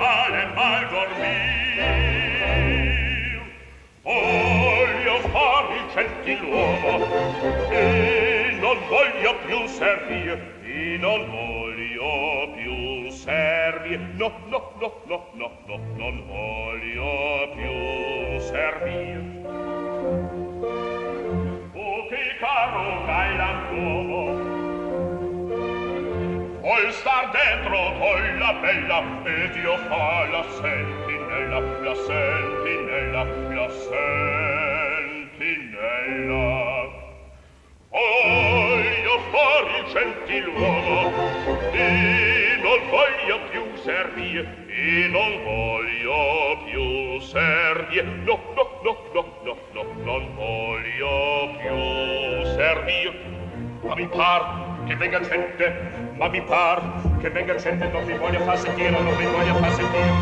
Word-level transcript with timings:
vale 0.00 0.46
mal 0.56 0.88
dormir 0.88 2.30
voglio 4.02 5.18
far 5.28 5.64
il 5.76 5.84
gentiluomo 5.94 7.06
e 7.70 8.56
non 8.60 8.78
voglio 8.88 9.36
più 9.44 9.66
servir. 9.66 10.39
Star 27.20 27.30
dentro 27.32 27.76
con 27.98 28.38
la 28.38 28.52
bella 28.54 29.02
ed 29.24 29.54
io 29.56 29.76
fa 29.88 30.26
la 30.30 30.44
sentinella, 30.60 31.60
la 31.82 31.94
sentinella, 31.94 33.24
la 33.54 33.68
sentinella. 33.68 34.08
Voglio 37.90 39.18
fare 39.30 39.78
il 39.78 39.84
gentiluomo 39.92 41.12
e 41.72 42.58
non 42.62 42.80
voglio 42.88 43.36
più 43.50 43.64
servir 43.82 44.44
e 44.68 45.08
non 45.08 45.42
voglio 45.44 46.58
più 46.64 47.20
servir. 47.20 48.04
No, 48.24 48.38
no, 48.54 48.64
no, 48.82 48.96
no, 49.12 49.24
no, 49.44 49.56
no, 49.72 49.84
non 50.04 50.34
voglio 50.36 51.50
più 51.58 51.76
servir. 52.54 53.12
Ma 53.82 53.94
mi 53.94 54.06
par 54.08 54.84
che 54.86 54.96
venga 54.96 55.20
gente 55.20 55.89
ma 56.20 56.28
mi 56.28 56.42
par 56.42 56.82
che 57.18 57.30
venga 57.30 57.54
gente 57.54 57.88
non 57.88 58.04
mi 58.04 58.14
voglia 58.18 58.40
far 58.40 58.58
sentire 58.58 58.90
non 58.90 59.16
mi 59.16 59.24
voglia 59.24 59.54
far 59.54 59.72
sentire 59.72 60.12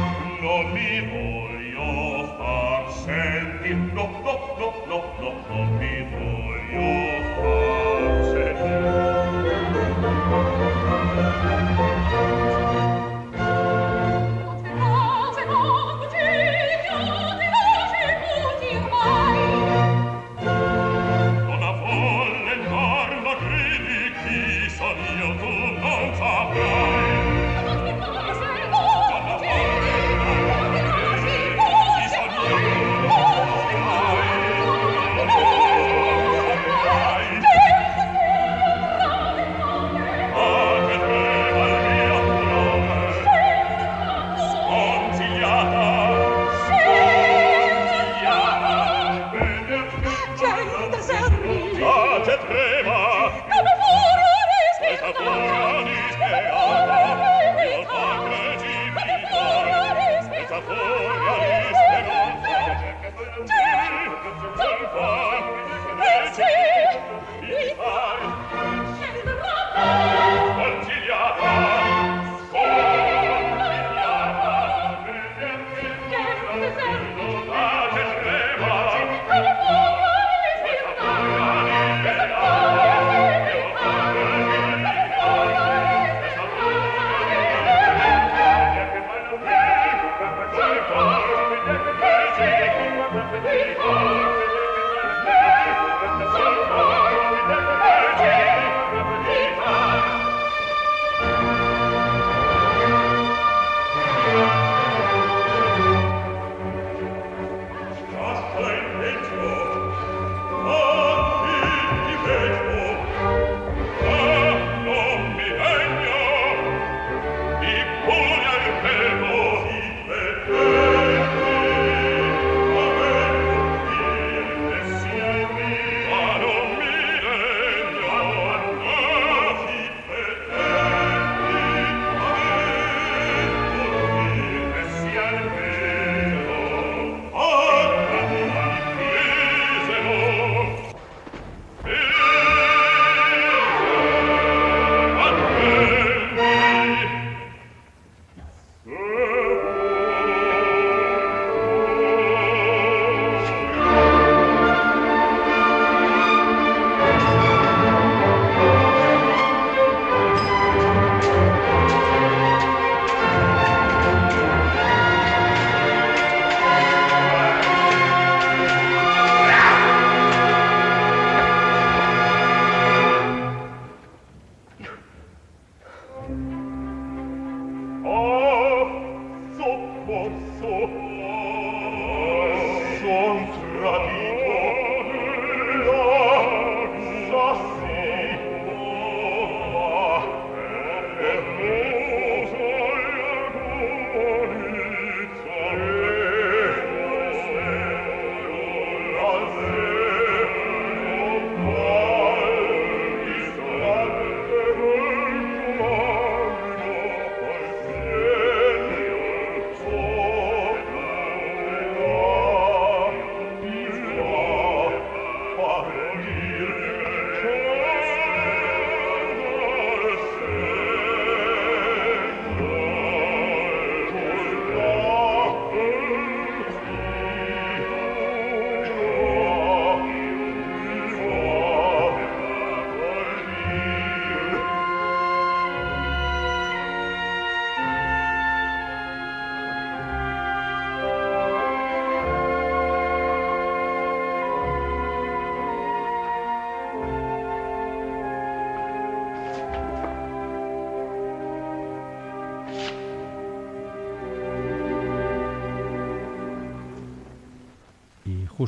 non 0.40 0.70
mi 0.70 1.00
voglio 1.10 2.34
far 2.38 2.88
sentire 2.92 3.74
no 3.92 4.08
no 4.22 4.47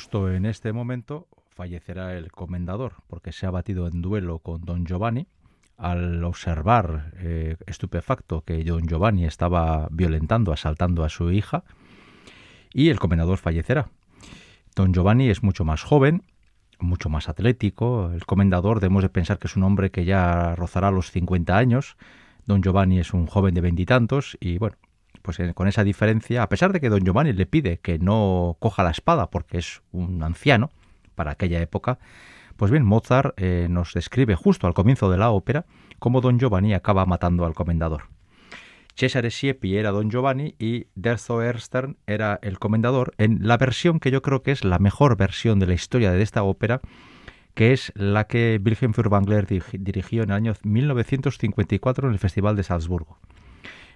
justo 0.00 0.32
en 0.32 0.47
este 0.47 0.73
momento 0.73 1.29
fallecerá 1.50 2.17
el 2.17 2.32
comendador, 2.32 2.94
porque 3.06 3.32
se 3.32 3.44
ha 3.44 3.50
batido 3.50 3.87
en 3.87 4.00
duelo 4.00 4.38
con 4.38 4.64
don 4.64 4.87
Giovanni. 4.87 5.26
Al 5.76 6.25
observar 6.25 7.12
eh, 7.19 7.56
estupefacto 7.67 8.41
que 8.41 8.64
don 8.64 8.87
Giovanni 8.88 9.26
estaba 9.26 9.88
violentando, 9.91 10.55
asaltando 10.55 11.05
a 11.05 11.11
su 11.11 11.31
hija, 11.31 11.64
y 12.73 12.88
el 12.88 12.99
comendador 12.99 13.37
fallecerá. 13.37 13.91
Don 14.75 14.94
Giovanni 14.94 15.29
es 15.29 15.43
mucho 15.43 15.67
más 15.67 15.82
joven, 15.82 16.23
mucho 16.79 17.11
más 17.11 17.29
atlético. 17.29 18.11
El 18.14 18.25
comendador 18.25 18.81
debemos 18.81 19.03
de 19.03 19.11
pensar 19.11 19.38
que 19.38 19.49
es 19.49 19.56
un 19.56 19.64
hombre 19.64 19.91
que 19.91 20.06
ya 20.06 20.55
rozará 20.55 20.91
los 20.91 21.11
50 21.11 21.58
años. 21.58 21.99
Don 22.46 22.62
Giovanni 22.62 23.00
es 23.00 23.12
un 23.12 23.26
joven 23.26 23.53
de 23.53 23.61
veintitantos 23.61 24.38
y, 24.41 24.56
bueno, 24.56 24.79
pues 25.22 25.40
eh, 25.40 25.52
con 25.55 25.69
esa 25.69 25.84
diferencia, 25.84 26.43
a 26.43 26.49
pesar 26.49 26.72
de 26.72 26.81
que 26.81 26.88
don 26.88 27.05
Giovanni 27.05 27.32
le 27.32 27.46
pide 27.46 27.78
que 27.78 27.99
no 27.99 28.56
coja 28.61 28.82
la 28.82 28.90
espada 28.90 29.31
porque 29.31 29.58
es 29.58 29.82
un 29.93 30.22
anciano 30.22 30.70
para 31.14 31.32
aquella 31.32 31.61
época, 31.61 31.99
pues 32.56 32.70
bien, 32.70 32.84
Mozart 32.84 33.34
eh, 33.38 33.69
nos 33.70 33.94
describe 33.94 34.34
justo 34.34 34.67
al 34.67 34.75
comienzo 34.75 35.11
de 35.11 35.19
la 35.19 35.31
ópera 35.31 35.64
cómo 35.99 36.20
don 36.20 36.38
Giovanni 36.38 36.75
acaba 36.75 37.06
matando 37.06 37.46
al 37.46 37.55
comendador. 37.55 38.05
Cesare 38.96 39.31
Siepi 39.31 39.76
era 39.76 39.93
don 39.93 40.11
Giovanni 40.11 40.56
y 40.58 40.88
Derzo 40.94 41.40
Erstern 41.43 41.96
era 42.06 42.38
el 42.43 42.58
comendador 42.58 43.14
en 43.17 43.38
la 43.46 43.56
versión 43.56 43.99
que 43.99 44.11
yo 44.11 44.20
creo 44.20 44.43
que 44.43 44.50
es 44.50 44.62
la 44.62 44.78
mejor 44.78 45.17
versión 45.17 45.58
de 45.58 45.67
la 45.67 45.75
historia 45.75 46.11
de 46.11 46.22
esta 46.22 46.43
ópera, 46.43 46.82
que 47.55 47.72
es 47.72 47.93
la 47.94 48.26
que 48.26 48.61
Wilhelm 48.62 48.93
Furtwängler 48.93 49.46
dirigió 49.72 50.22
en 50.22 50.31
el 50.31 50.37
año 50.37 50.52
1954 50.62 52.08
en 52.08 52.12
el 52.12 52.19
Festival 52.19 52.56
de 52.56 52.62
Salzburgo. 52.62 53.19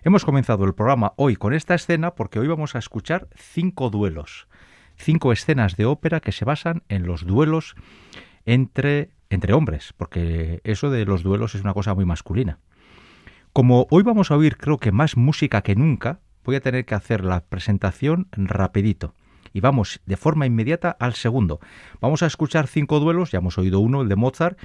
Hemos 0.06 0.26
comenzado 0.26 0.66
el 0.66 0.74
programa 0.74 1.14
hoy 1.16 1.34
con 1.34 1.54
esta 1.54 1.74
escena 1.74 2.14
porque 2.14 2.38
hoy 2.38 2.46
vamos 2.46 2.74
a 2.74 2.78
escuchar 2.78 3.26
cinco 3.36 3.88
duelos, 3.88 4.48
cinco 4.96 5.32
escenas 5.32 5.76
de 5.76 5.86
ópera 5.86 6.20
que 6.20 6.30
se 6.30 6.44
basan 6.44 6.82
en 6.90 7.06
los 7.06 7.24
duelos 7.24 7.74
entre, 8.44 9.12
entre 9.30 9.54
hombres, 9.54 9.94
porque 9.96 10.60
eso 10.62 10.90
de 10.90 11.06
los 11.06 11.22
duelos 11.22 11.54
es 11.54 11.62
una 11.62 11.72
cosa 11.72 11.94
muy 11.94 12.04
masculina. 12.04 12.58
Como 13.54 13.86
hoy 13.90 14.02
vamos 14.02 14.30
a 14.30 14.36
oír 14.36 14.58
creo 14.58 14.76
que 14.76 14.92
más 14.92 15.16
música 15.16 15.62
que 15.62 15.74
nunca, 15.74 16.20
voy 16.44 16.56
a 16.56 16.60
tener 16.60 16.84
que 16.84 16.96
hacer 16.96 17.24
la 17.24 17.40
presentación 17.40 18.28
rapidito. 18.32 19.14
Y 19.54 19.60
vamos 19.60 20.02
de 20.04 20.18
forma 20.18 20.44
inmediata 20.44 20.94
al 21.00 21.14
segundo. 21.14 21.60
Vamos 22.02 22.22
a 22.22 22.26
escuchar 22.26 22.66
cinco 22.66 23.00
duelos, 23.00 23.30
ya 23.30 23.38
hemos 23.38 23.56
oído 23.56 23.80
uno, 23.80 24.02
el 24.02 24.10
de 24.10 24.16
Mozart, 24.16 24.58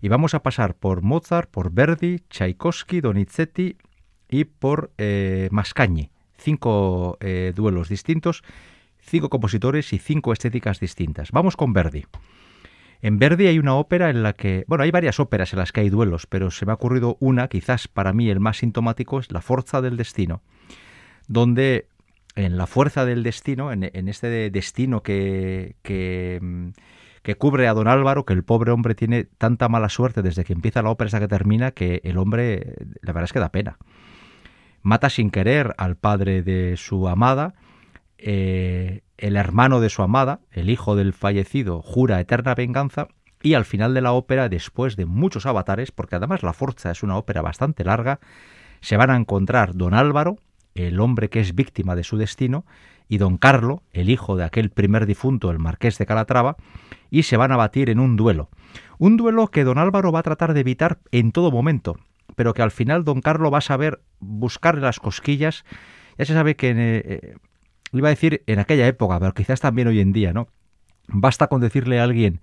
y 0.00 0.06
vamos 0.06 0.34
a 0.34 0.44
pasar 0.44 0.76
por 0.76 1.02
Mozart, 1.02 1.50
por 1.50 1.72
Verdi, 1.72 2.20
Tchaikovsky, 2.28 3.00
Donizetti 3.00 3.76
y 4.34 4.44
por 4.44 4.90
eh, 4.98 5.48
Mascagni. 5.52 6.10
Cinco 6.36 7.16
eh, 7.20 7.52
duelos 7.54 7.88
distintos, 7.88 8.42
cinco 9.00 9.30
compositores 9.30 9.92
y 9.92 9.98
cinco 9.98 10.32
estéticas 10.32 10.80
distintas. 10.80 11.30
Vamos 11.30 11.56
con 11.56 11.72
Verdi. 11.72 12.04
En 13.00 13.18
Verdi 13.18 13.46
hay 13.46 13.58
una 13.58 13.74
ópera 13.76 14.10
en 14.10 14.22
la 14.22 14.32
que, 14.32 14.64
bueno, 14.66 14.82
hay 14.82 14.90
varias 14.90 15.20
óperas 15.20 15.52
en 15.52 15.60
las 15.60 15.72
que 15.72 15.82
hay 15.82 15.90
duelos, 15.90 16.26
pero 16.26 16.50
se 16.50 16.66
me 16.66 16.72
ha 16.72 16.74
ocurrido 16.74 17.16
una, 17.20 17.48
quizás 17.48 17.86
para 17.86 18.12
mí 18.12 18.28
el 18.28 18.40
más 18.40 18.58
sintomático, 18.58 19.20
es 19.20 19.30
La 19.30 19.40
Fuerza 19.40 19.80
del 19.80 19.96
Destino, 19.96 20.42
donde 21.28 21.86
en 22.34 22.56
La 22.56 22.66
Fuerza 22.66 23.04
del 23.04 23.22
Destino, 23.22 23.72
en, 23.72 24.08
este 24.08 24.50
destino 24.50 25.02
que, 25.02 25.76
que, 25.82 26.72
que, 27.22 27.34
cubre 27.36 27.68
a 27.68 27.74
don 27.74 27.88
Álvaro, 27.88 28.24
que 28.24 28.32
el 28.32 28.42
pobre 28.42 28.72
hombre 28.72 28.94
tiene 28.94 29.24
tanta 29.24 29.68
mala 29.68 29.90
suerte 29.90 30.22
desde 30.22 30.44
que 30.44 30.54
empieza 30.54 30.82
la 30.82 30.90
ópera 30.90 31.06
hasta 31.06 31.20
que 31.20 31.28
termina, 31.28 31.70
que 31.70 32.00
el 32.04 32.18
hombre, 32.18 32.74
la 33.02 33.12
verdad 33.12 33.24
es 33.24 33.32
que 33.32 33.38
da 33.38 33.52
pena 33.52 33.78
mata 34.84 35.10
sin 35.10 35.30
querer 35.30 35.74
al 35.78 35.96
padre 35.96 36.42
de 36.42 36.76
su 36.76 37.08
amada, 37.08 37.54
eh, 38.18 39.00
el 39.16 39.36
hermano 39.36 39.80
de 39.80 39.88
su 39.88 40.02
amada, 40.02 40.40
el 40.52 40.70
hijo 40.70 40.94
del 40.94 41.14
fallecido, 41.14 41.82
jura 41.82 42.20
eterna 42.20 42.54
venganza 42.54 43.08
y 43.42 43.54
al 43.54 43.64
final 43.64 43.94
de 43.94 44.02
la 44.02 44.12
ópera, 44.12 44.48
después 44.48 44.96
de 44.96 45.06
muchos 45.06 45.46
avatares, 45.46 45.90
porque 45.90 46.16
además 46.16 46.42
La 46.42 46.52
Forza 46.52 46.90
es 46.90 47.02
una 47.02 47.16
ópera 47.16 47.42
bastante 47.42 47.82
larga, 47.82 48.20
se 48.80 48.96
van 48.96 49.10
a 49.10 49.16
encontrar 49.16 49.74
don 49.74 49.94
Álvaro, 49.94 50.36
el 50.74 51.00
hombre 51.00 51.30
que 51.30 51.40
es 51.40 51.54
víctima 51.54 51.96
de 51.96 52.04
su 52.04 52.18
destino, 52.18 52.66
y 53.08 53.18
don 53.18 53.38
Carlo, 53.38 53.82
el 53.92 54.10
hijo 54.10 54.36
de 54.36 54.44
aquel 54.44 54.70
primer 54.70 55.06
difunto, 55.06 55.50
el 55.50 55.58
marqués 55.58 55.98
de 55.98 56.06
Calatrava, 56.06 56.56
y 57.10 57.22
se 57.22 57.36
van 57.36 57.52
a 57.52 57.56
batir 57.56 57.88
en 57.90 58.00
un 58.00 58.16
duelo. 58.16 58.50
Un 58.98 59.16
duelo 59.16 59.48
que 59.48 59.64
don 59.64 59.78
Álvaro 59.78 60.12
va 60.12 60.20
a 60.20 60.24
tratar 60.24 60.52
de 60.52 60.60
evitar 60.60 60.98
en 61.10 61.32
todo 61.32 61.50
momento, 61.50 61.96
pero 62.36 62.54
que 62.54 62.62
al 62.62 62.70
final 62.70 63.04
don 63.04 63.20
Carlos 63.20 63.52
va 63.52 63.58
a 63.58 63.62
saber 63.62 64.00
buscarle 64.20 64.80
las 64.80 65.00
cosquillas. 65.00 65.64
Ya 66.18 66.24
se 66.24 66.34
sabe 66.34 66.56
que, 66.56 66.70
eh, 66.70 66.74
eh, 66.76 67.34
iba 67.92 68.08
a 68.08 68.10
decir 68.10 68.42
en 68.46 68.58
aquella 68.58 68.86
época, 68.86 69.18
pero 69.20 69.34
quizás 69.34 69.60
también 69.60 69.88
hoy 69.88 70.00
en 70.00 70.12
día, 70.12 70.32
¿no? 70.32 70.48
Basta 71.08 71.48
con 71.48 71.60
decirle 71.60 72.00
a 72.00 72.04
alguien, 72.04 72.40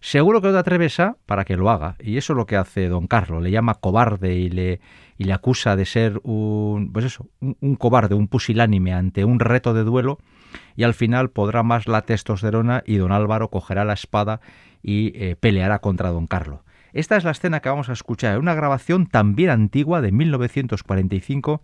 seguro 0.00 0.40
que 0.40 0.48
no 0.48 0.62
te 0.62 1.14
para 1.26 1.44
que 1.44 1.56
lo 1.56 1.70
haga. 1.70 1.96
Y 2.00 2.16
eso 2.16 2.32
es 2.32 2.36
lo 2.36 2.46
que 2.46 2.56
hace 2.56 2.88
don 2.88 3.06
Carlos, 3.06 3.42
le 3.42 3.50
llama 3.50 3.74
cobarde 3.74 4.34
y 4.34 4.48
le, 4.48 4.80
y 5.16 5.24
le 5.24 5.32
acusa 5.32 5.76
de 5.76 5.84
ser 5.84 6.20
un, 6.22 6.92
pues 6.92 7.04
eso, 7.04 7.28
un, 7.40 7.76
cobarde, 7.76 8.14
un 8.14 8.28
pusilánime 8.28 8.94
ante 8.94 9.24
un 9.24 9.40
reto 9.40 9.74
de 9.74 9.84
duelo. 9.84 10.18
Y 10.76 10.84
al 10.84 10.94
final 10.94 11.30
podrá 11.30 11.62
más 11.62 11.86
la 11.86 12.02
testosterona 12.02 12.82
y 12.86 12.96
don 12.96 13.12
Álvaro 13.12 13.50
cogerá 13.50 13.84
la 13.84 13.92
espada 13.92 14.40
y 14.82 15.12
eh, 15.14 15.36
peleará 15.36 15.80
contra 15.80 16.10
don 16.10 16.26
Carlos. 16.26 16.60
Esta 16.98 17.16
es 17.16 17.22
la 17.22 17.30
escena 17.30 17.60
que 17.60 17.68
vamos 17.68 17.88
a 17.90 17.92
escuchar, 17.92 18.40
una 18.40 18.54
grabación 18.54 19.06
también 19.06 19.50
antigua 19.50 20.00
de 20.00 20.10
1945, 20.10 21.62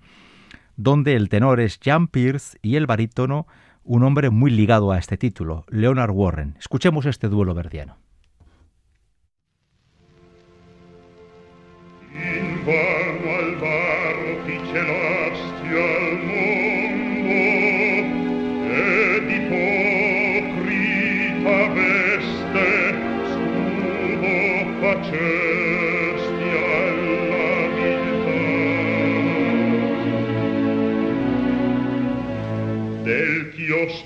donde 0.77 1.17
el 1.17 1.29
tenor 1.29 1.59
es 1.59 1.81
Jan 1.83 2.07
Pierce 2.07 2.57
y 2.63 2.77
el 2.77 2.87
barítono 2.87 3.49
un 3.83 4.05
hombre 4.05 4.31
muy 4.31 4.53
ligado 4.53 4.93
a 4.93 4.99
este 4.99 5.17
título, 5.17 5.65
Leonard 5.69 6.13
Warren. 6.13 6.55
Escuchemos 6.61 7.05
este 7.07 7.27
duelo 7.27 7.53
verdiano. 7.53 7.99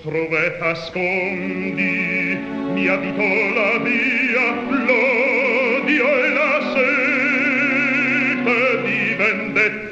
trove 0.08 0.56
t'ascondi 0.58 2.38
mi 2.72 2.82
mia 2.82 2.96
la 2.96 3.78
via, 3.84 4.46
l'odio 4.70 6.06
e 6.24 6.28
la 6.32 6.54
sete 6.72 8.56
di 8.84 9.14
vendetta. 9.16 9.87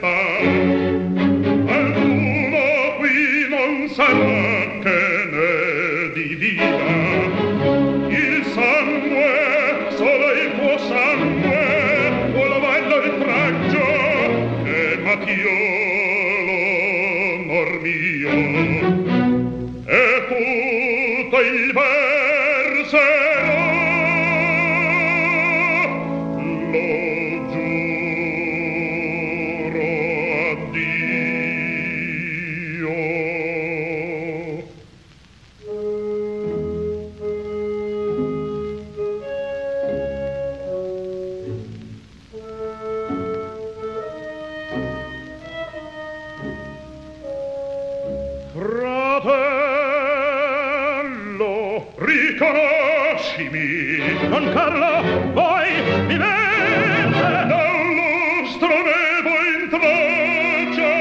con 54.36 54.52
Carlo 54.52 55.00
voi 55.32 55.70
mi 56.08 56.16
vede 56.18 57.08
dall'ostro 57.08 58.68
nevo 58.68 59.34
in 59.48 59.62
troccia 59.70 60.92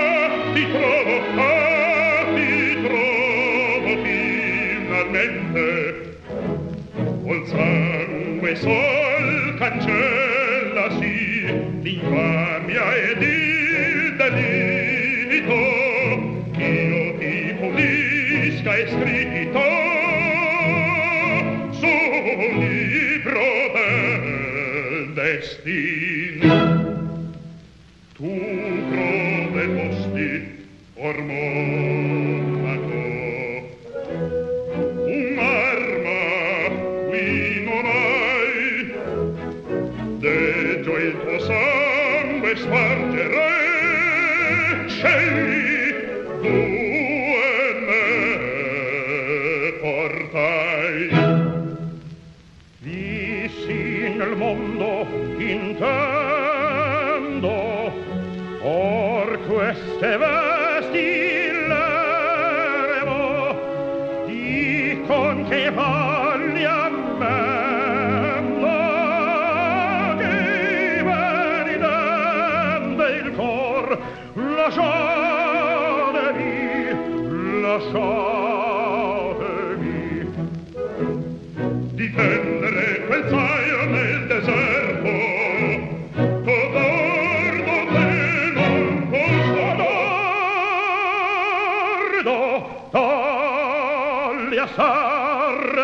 ti 0.53 0.63
trovo 0.71 1.15
ah, 1.35 2.23
ti 2.33 2.53
trovo 2.81 3.91
finalmente. 4.03 5.67
Col 7.25 7.41
sangue 7.45 8.55
sol 8.55 9.55
cancella 9.57 10.85
sì 10.97 11.45
l'infamia 11.81 12.85
ed 12.95 13.21
il 13.21 14.15
delitto. 14.15 15.59
Ch'io 16.53 17.17
ti 17.17 17.53
pulisca 17.59 18.75
e 18.75 18.87
scritto 18.87 19.84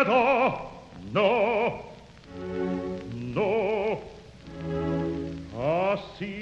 quieto! 0.04 0.70
No! 1.12 1.84
No! 3.34 4.02
Assistivi! 5.56 6.32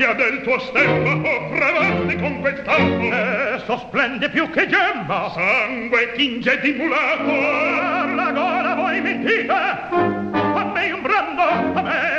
specchia 0.00 0.14
del 0.14 0.40
tuo 0.42 0.58
stemma 0.58 1.28
oh, 1.28 1.28
o 1.28 1.48
prevasti 1.50 2.16
con 2.16 2.40
quel 2.40 2.62
tampo. 2.62 3.04
Eh, 3.04 3.54
Esso 3.54 3.78
splende 3.78 4.30
più 4.30 4.48
che 4.50 4.66
gemma. 4.66 5.30
Sangue 5.34 6.12
tinge 6.12 6.58
di 6.60 6.72
mulato. 6.72 8.14
La 8.14 8.30
gola 8.32 8.74
voi 8.74 9.00
mentite 9.00 9.52
a 9.52 10.70
me 10.72 10.92
un 10.92 11.02
brando 11.02 11.42
a 11.42 11.82
me 11.82 12.09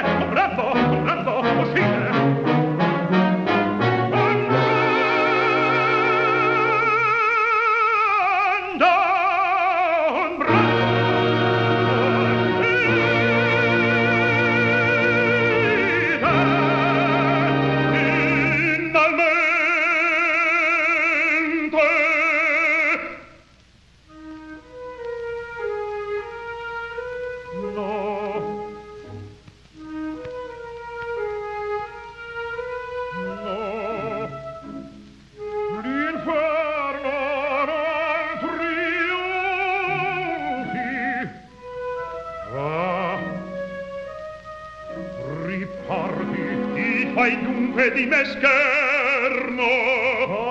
me 47.82 47.90
di 47.94 48.06
me 48.06 48.24
scherno 48.26 49.64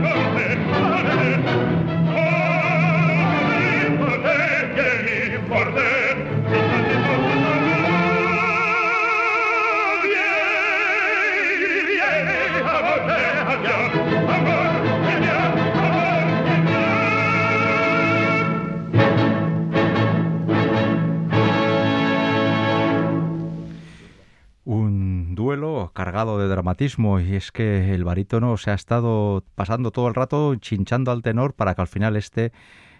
y 27.21 27.35
es 27.35 27.51
que 27.51 27.93
el 27.93 28.03
barítono 28.05 28.55
se 28.57 28.71
ha 28.71 28.73
estado 28.73 29.43
pasando 29.55 29.91
todo 29.91 30.07
el 30.07 30.15
rato 30.15 30.55
chinchando 30.55 31.11
al 31.11 31.21
tenor 31.21 31.53
para 31.53 31.75
que 31.75 31.81
al 31.81 31.87
final 31.87 32.15
este 32.15 32.51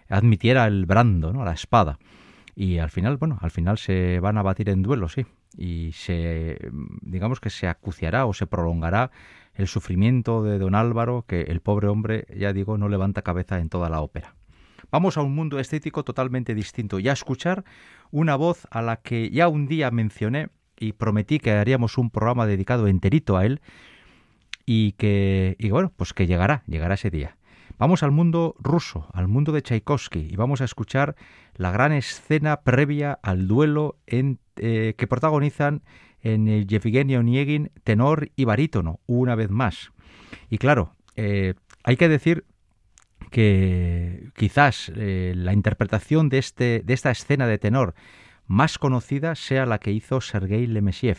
admitiera 0.10 0.68
el 0.68 0.86
brando, 0.86 1.32
¿no? 1.32 1.46
la 1.46 1.54
espada. 1.54 1.98
Y 2.56 2.80
al 2.80 2.90
final, 2.90 3.18
bueno, 3.18 3.38
al 3.42 3.52
final 3.52 3.78
se 3.78 4.20
van 4.20 4.38
a 4.38 4.44
batir 4.44 4.70
en 4.70 4.84
duelo, 4.84 5.08
sí. 5.08 5.26
Y 5.58 5.92
se, 5.94 6.60
digamos 7.02 7.40
que 7.40 7.50
se 7.50 7.68
acuciará 7.68 8.26
o 8.26 8.34
se 8.34 8.48
prolongará 8.48 9.12
el 9.56 9.68
sufrimiento 9.68 10.44
de 10.44 10.60
don 10.60 10.76
Álvaro, 10.76 11.26
que 11.28 11.42
el 11.42 11.62
pobre 11.62 11.88
hombre, 11.88 12.26
ya 12.36 12.54
digo, 12.54 12.78
no 12.78 12.90
levanta 12.90 13.22
cabeza 13.22 13.60
en 13.60 13.70
toda 13.70 13.90
la 13.90 14.02
ópera. 14.02 14.36
Vamos 14.92 15.18
a 15.18 15.22
un 15.22 15.34
mundo 15.34 15.58
estético 15.58 16.04
totalmente 16.04 16.54
distinto 16.54 17.00
y 17.00 17.08
a 17.08 17.14
escuchar 17.14 17.64
una 18.12 18.36
voz 18.36 18.68
a 18.70 18.82
la 18.82 18.98
que 18.98 19.30
ya 19.32 19.48
un 19.48 19.68
día 19.68 19.90
mencioné 19.90 20.50
y 20.80 20.94
prometí 20.94 21.40
que 21.40 21.52
haríamos 21.52 21.98
un 21.98 22.10
programa 22.10 22.46
dedicado 22.46 22.88
enterito 22.88 23.38
a 23.38 23.46
él 23.46 23.62
y 24.66 24.94
que, 24.94 25.56
y 25.60 25.70
bueno, 25.70 25.92
pues 25.96 26.14
que 26.14 26.28
llegará, 26.28 26.64
llegará 26.68 26.96
ese 26.96 27.10
día. 27.10 27.38
Vamos 27.78 28.04
al 28.04 28.12
mundo 28.12 28.56
ruso, 28.60 29.08
al 29.14 29.28
mundo 29.28 29.52
de 29.52 29.62
Tchaikovsky, 29.62 30.28
y 30.32 30.36
vamos 30.36 30.62
a 30.62 30.66
escuchar 30.66 31.16
la 31.56 31.72
gran 31.72 31.92
escena 31.92 32.62
previa 32.62 33.20
al 33.24 33.48
duelo 33.48 33.98
en, 34.06 34.40
eh, 34.58 34.94
que 34.98 35.08
protagonizan 35.08 35.82
en 36.22 36.48
el 36.48 36.68
Yevgeny 36.68 37.16
Onegin, 37.16 37.72
tenor 37.84 38.30
y 38.36 38.46
barítono, 38.46 39.00
una 39.08 39.36
vez 39.36 39.50
más. 39.50 39.92
Y 40.50 40.58
claro, 40.60 40.96
eh, 41.16 41.56
hay 41.84 41.98
que 41.98 42.08
decir 42.08 42.46
que 43.32 44.30
quizás 44.36 44.92
eh, 44.96 45.34
la 45.36 45.54
interpretación 45.54 46.30
de, 46.30 46.38
este, 46.38 46.82
de 46.86 46.94
esta 46.94 47.12
escena 47.12 47.48
de 47.48 47.58
tenor 47.58 47.96
más 48.54 48.78
conocida 48.78 49.34
sea 49.34 49.66
la 49.66 49.80
que 49.80 49.92
hizo 49.92 50.22
Sergei 50.22 50.68
Lemesiev, 50.68 51.18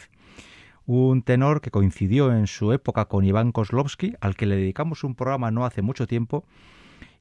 un 0.86 1.22
tenor 1.22 1.60
que 1.60 1.72
coincidió 1.72 2.32
en 2.32 2.46
su 2.46 2.72
época 2.72 3.06
con 3.06 3.24
Iván 3.24 3.50
Kozlovsky, 3.50 4.14
al 4.20 4.36
que 4.36 4.46
le 4.46 4.56
dedicamos 4.56 5.02
un 5.02 5.16
programa 5.16 5.50
no 5.50 5.66
hace 5.66 5.82
mucho 5.82 6.06
tiempo, 6.06 6.46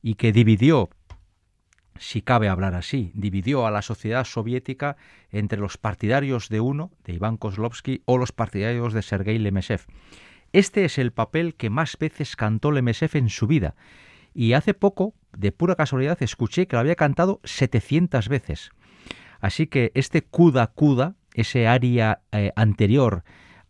y 0.03 0.13
que 0.13 0.31
dividió, 0.31 0.91
si 1.97 2.21
cabe 2.21 2.47
hablar 2.47 2.75
así, 2.75 3.11
dividió 3.15 3.65
a 3.65 3.71
la 3.71 3.81
sociedad 3.81 4.23
soviética 4.23 4.97
entre 5.31 5.59
los 5.59 5.77
partidarios 5.77 6.47
de 6.49 6.59
uno, 6.59 6.91
de 7.05 7.13
Iván 7.13 7.37
Kozlovsky, 7.37 8.03
o 8.05 8.19
los 8.19 8.31
partidarios 8.31 8.93
de 8.93 9.01
Sergei 9.01 9.39
Lemesiev. 9.39 9.87
Este 10.51 10.85
es 10.85 10.99
el 10.99 11.11
papel 11.11 11.55
que 11.55 11.71
más 11.71 11.97
veces 11.97 12.35
cantó 12.35 12.71
Lemesiev 12.71 13.17
en 13.17 13.29
su 13.29 13.47
vida, 13.47 13.73
y 14.35 14.53
hace 14.53 14.75
poco, 14.75 15.15
de 15.35 15.51
pura 15.51 15.75
casualidad, 15.75 16.21
escuché 16.21 16.67
que 16.67 16.75
lo 16.75 16.81
había 16.81 16.95
cantado 16.95 17.39
700 17.45 18.29
veces. 18.29 18.69
Así 19.43 19.67
que 19.67 19.91
este 19.93 20.21
Kuda 20.21 20.67
Kuda, 20.67 21.15
ese 21.33 21.67
área 21.67 22.21
eh, 22.31 22.53
anterior 22.55 23.25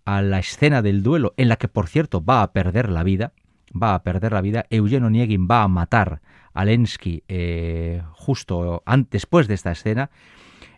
a 0.05 0.21
la 0.21 0.37
escena 0.37 0.83
del 0.83 1.01
duelo, 1.01 1.33
en 1.35 1.49
la 1.49 1.55
que 1.55 1.67
por 1.67 1.87
cierto 1.87 2.23
va 2.23 2.43
a 2.43 2.53
perder 2.53 2.89
la 2.89 3.01
vida, 3.01 3.33
va 3.75 3.95
a 3.95 4.03
perder 4.03 4.33
la 4.33 4.41
vida, 4.41 4.67
Eugenio 4.69 5.09
Niegin 5.09 5.47
va 5.49 5.63
a 5.63 5.67
matar 5.67 6.21
a 6.53 6.63
Lensky 6.63 7.23
eh, 7.27 8.03
justo 8.11 8.83
después 9.09 9.47
de 9.47 9.55
esta 9.55 9.71
escena, 9.71 10.11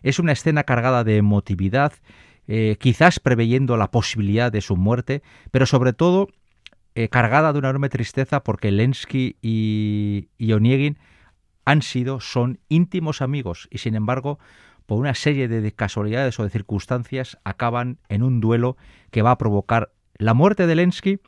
es 0.02 0.18
una 0.18 0.32
escena 0.32 0.64
cargada 0.64 1.04
de 1.04 1.18
emotividad, 1.18 1.92
eh, 2.48 2.78
quizás 2.80 3.20
preveyendo 3.20 3.76
la 3.76 3.90
posibilidad 3.90 4.50
de 4.50 4.62
su 4.62 4.78
muerte, 4.78 5.22
pero 5.50 5.66
sobre 5.66 5.92
todo 5.92 6.28
cargada 7.10 7.52
de 7.52 7.58
una 7.58 7.68
enorme 7.68 7.90
tristeza 7.90 8.42
porque 8.42 8.72
Lensky 8.72 9.36
y, 9.42 10.30
y 10.38 10.52
Oniegin 10.54 10.96
han 11.66 11.82
sido, 11.82 12.20
son 12.20 12.60
íntimos 12.70 13.20
amigos 13.20 13.68
y 13.70 13.76
sin 13.76 13.94
embargo 13.94 14.38
por 14.86 14.98
una 14.98 15.14
serie 15.14 15.48
de 15.48 15.72
casualidades 15.72 16.38
o 16.38 16.44
de 16.44 16.50
circunstancias, 16.50 17.38
acaban 17.44 17.98
en 18.08 18.22
un 18.22 18.40
duelo 18.40 18.76
que 19.10 19.22
va 19.22 19.32
a 19.32 19.38
provocar 19.38 19.90
la 20.16 20.34
muerte 20.34 20.66
de 20.66 20.76
Lensky 20.76 21.20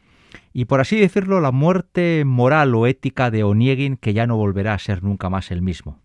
y, 0.53 0.66
por 0.66 0.81
así 0.81 0.99
decirlo, 0.99 1.40
la 1.40 1.53
muerte 1.53 2.25
moral 2.25 2.75
o 2.75 2.87
ética 2.87 3.31
de 3.31 3.44
Oniegin, 3.44 3.97
que 3.97 4.14
ya 4.14 4.27
no 4.27 4.37
volverá 4.37 4.75
a 4.75 4.79
ser 4.79 5.03
nunca 5.03 5.29
más 5.29 5.51
el 5.51 5.62
mismo. 5.62 6.01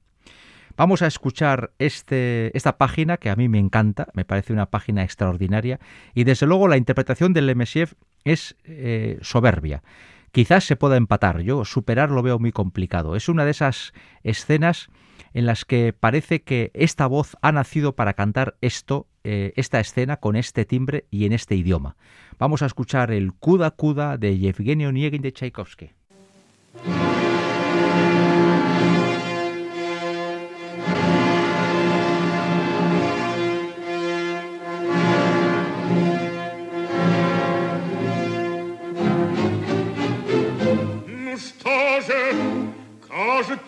Vamos 0.76 1.04
a 1.04 1.08
escuchar 1.08 1.72
este, 1.78 2.56
esta 2.58 2.78
página 2.78 3.18
que 3.18 3.30
a 3.30 3.36
mí 3.36 3.48
me 3.48 3.60
encanta, 3.60 4.08
me 4.14 4.26
parece 4.26 4.54
una 4.54 4.72
página 4.72 5.04
extraordinaria 5.04 5.80
y 6.16 6.24
desde 6.24 6.48
luego 6.48 6.68
la 6.68 6.78
interpretación 6.78 7.32
del 7.32 7.46
Lemesiev 7.46 7.96
es 8.24 8.56
eh, 8.64 9.20
soberbia. 9.22 9.84
Quizás 10.32 10.64
se 10.64 10.76
pueda 10.76 10.98
empatar, 10.98 11.42
yo 11.42 11.64
superar 11.64 12.10
lo 12.10 12.24
veo 12.24 12.40
muy 12.40 12.52
complicado. 12.52 13.16
Es 13.16 13.30
una 13.30 13.46
de 13.46 13.52
esas 13.52 13.94
escenas 14.24 14.90
en 15.34 15.46
las 15.46 15.66
que 15.66 15.94
parece 15.94 16.42
que 16.42 16.72
esta 16.74 17.08
voz 17.08 17.36
ha 17.42 17.52
nacido 17.52 17.96
para 17.96 18.14
cantar 18.14 18.56
esto, 18.62 19.08
eh, 19.24 19.54
esta 19.56 19.80
escena 19.80 20.18
con 20.18 20.36
este 20.36 20.66
timbre 20.66 21.06
y 21.10 21.26
en 21.26 21.34
este 21.34 21.56
idioma. 21.56 21.96
Vamos 22.40 22.62
a 22.62 22.66
escuchar 22.66 23.12
el 23.12 23.34
Kuda 23.34 23.72
Kuda 23.72 24.18
de 24.18 24.38
Yevgeny 24.38 24.86
Onegin 24.86 25.22
de 25.22 25.32
Tchaikovsky. 25.32 25.92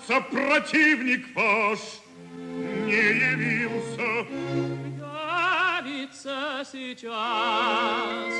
Кажется, 0.07 0.21
противник 0.31 1.35
ваш 1.35 1.79
не 2.85 2.93
явился. 2.93 4.27
Явится 5.81 6.63
сейчас. 6.71 8.33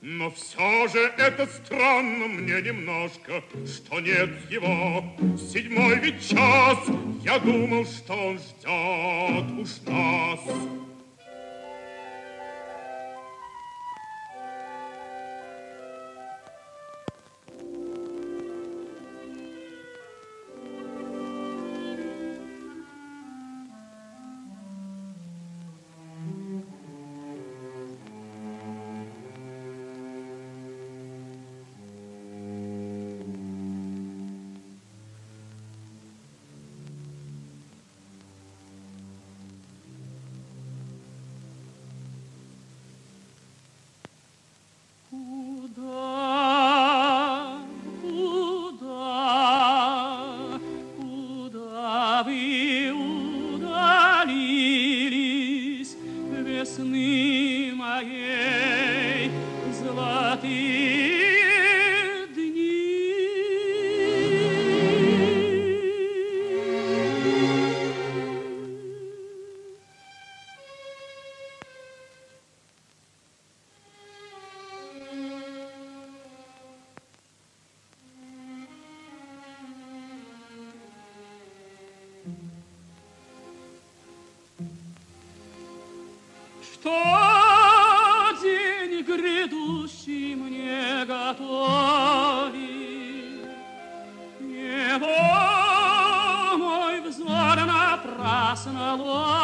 Но 0.00 0.30
все 0.30 0.88
же 0.88 1.00
это 1.18 1.46
странно 1.46 2.28
мне 2.28 2.62
немножко, 2.62 3.42
что 3.66 4.00
нет 4.00 4.30
его. 4.50 5.04
Седьмой 5.36 5.98
ведь 5.98 6.28
час, 6.28 6.78
я 7.24 7.38
думал, 7.38 7.84
что 7.84 8.12
он 8.14 8.38
ждет 8.38 9.60
уж 9.60 9.70
нас. 9.86 10.85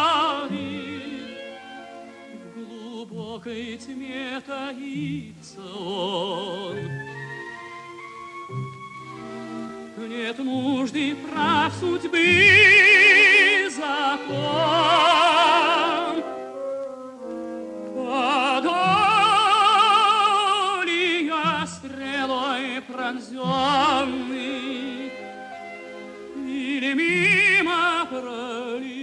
нами. 0.03 1.37
В 2.55 2.59
глубокой 2.69 3.77
тьме 3.77 4.41
таится 4.47 5.62
он. 5.79 6.77
Нет 10.09 10.38
нужды 10.38 11.15
прав 11.15 11.73
судьбы 11.81 13.69
закон. 13.71 15.03
Подоли 17.95 18.75
я 21.27 21.67
стрелой 21.67 22.83
пронзенный, 22.88 24.33
или 26.37 26.93
мимо 26.95 28.07
пролетел. 28.11 29.02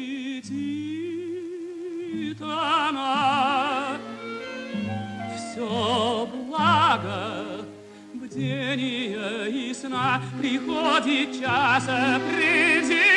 Благо. 7.01 7.65
Бдения 8.13 9.45
и 9.45 9.73
сна. 9.73 10.21
Приходит 10.39 11.39
час 11.39 11.83
определенный, 11.83 13.08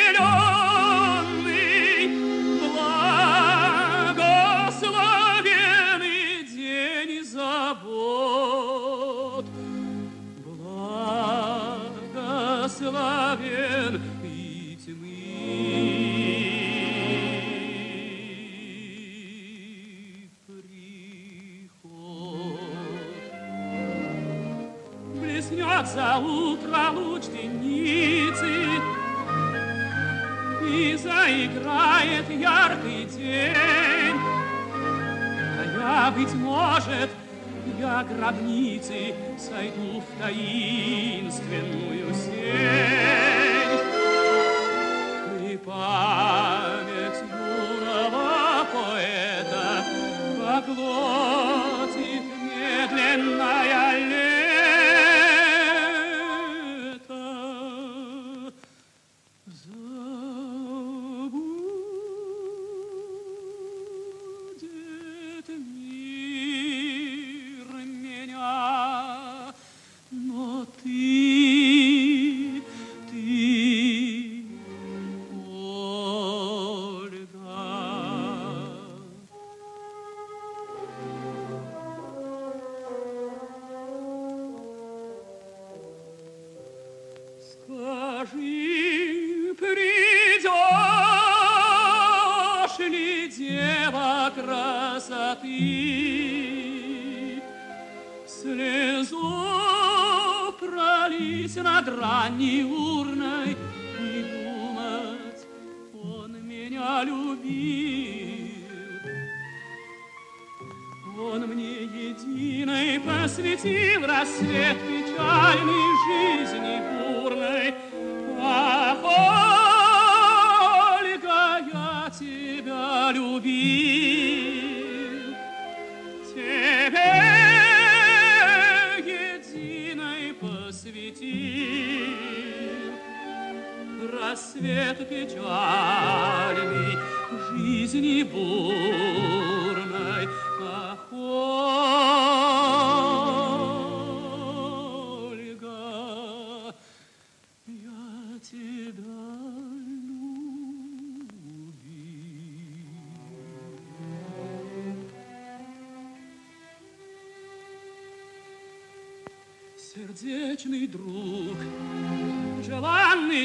за 25.93 26.17
утро 26.17 26.89
луч 26.91 27.23
денницы, 27.25 28.51
И 30.65 30.95
заиграет 30.95 32.27
яркий 32.29 33.05
день. 33.05 34.17
А 35.59 35.63
я, 35.77 36.11
быть 36.11 36.33
может, 36.33 37.09
я 37.79 38.03
гробницы 38.03 39.13
сойду 39.37 40.01
в 40.01 40.05
таинственную 40.19 42.13
сень. 42.15 43.83
И 45.51 45.57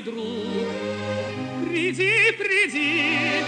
друг, 0.03 0.45
приди, 1.69 2.33
приди, 2.39 3.45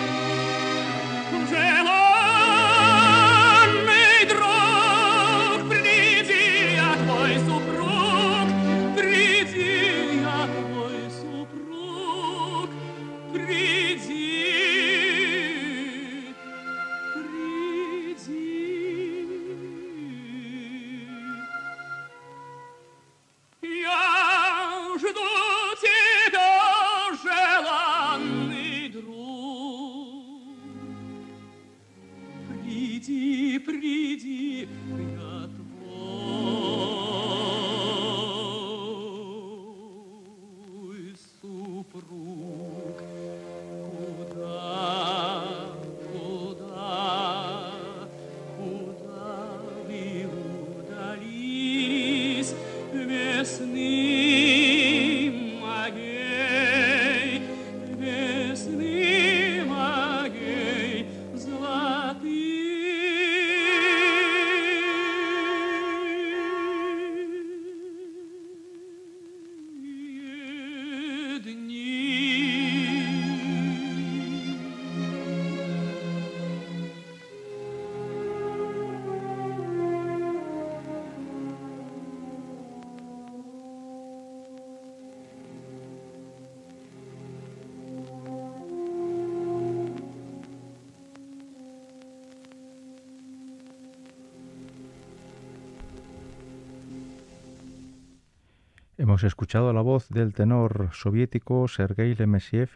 Hemos 99.00 99.24
escuchado 99.24 99.72
la 99.72 99.80
voz 99.80 100.10
del 100.10 100.34
tenor 100.34 100.90
soviético 100.92 101.66
Sergei 101.68 102.14
Lemesiev 102.14 102.68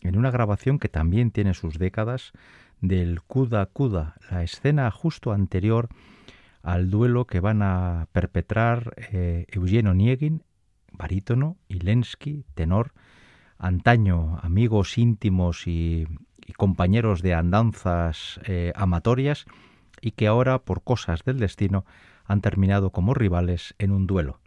en 0.00 0.16
una 0.16 0.30
grabación 0.30 0.78
que 0.78 0.88
también 0.88 1.30
tiene 1.30 1.52
sus 1.52 1.78
décadas 1.78 2.32
del 2.80 3.20
Kuda 3.20 3.66
Kuda, 3.66 4.14
la 4.30 4.42
escena 4.42 4.90
justo 4.90 5.30
anterior 5.30 5.90
al 6.62 6.88
duelo 6.88 7.26
que 7.26 7.40
van 7.40 7.60
a 7.60 8.08
perpetrar 8.12 8.94
eh, 9.12 9.44
Eugenio 9.50 9.92
Niegin, 9.92 10.42
barítono, 10.90 11.58
y 11.68 11.80
Lensky, 11.80 12.46
tenor, 12.54 12.94
antaño 13.58 14.38
amigos 14.40 14.96
íntimos 14.96 15.66
y, 15.66 16.06
compañeros 16.56 17.20
de 17.20 17.34
andanzas 17.34 18.40
eh, 18.46 18.72
amatorias, 18.74 19.44
y 20.00 20.12
que 20.12 20.28
ahora, 20.28 20.60
por 20.60 20.82
cosas 20.82 21.24
del 21.24 21.38
destino, 21.38 21.84
han 22.24 22.40
terminado 22.40 22.90
como 22.90 23.12
rivales 23.12 23.74
en 23.78 23.90
un 23.90 24.06
duelo. 24.06 24.40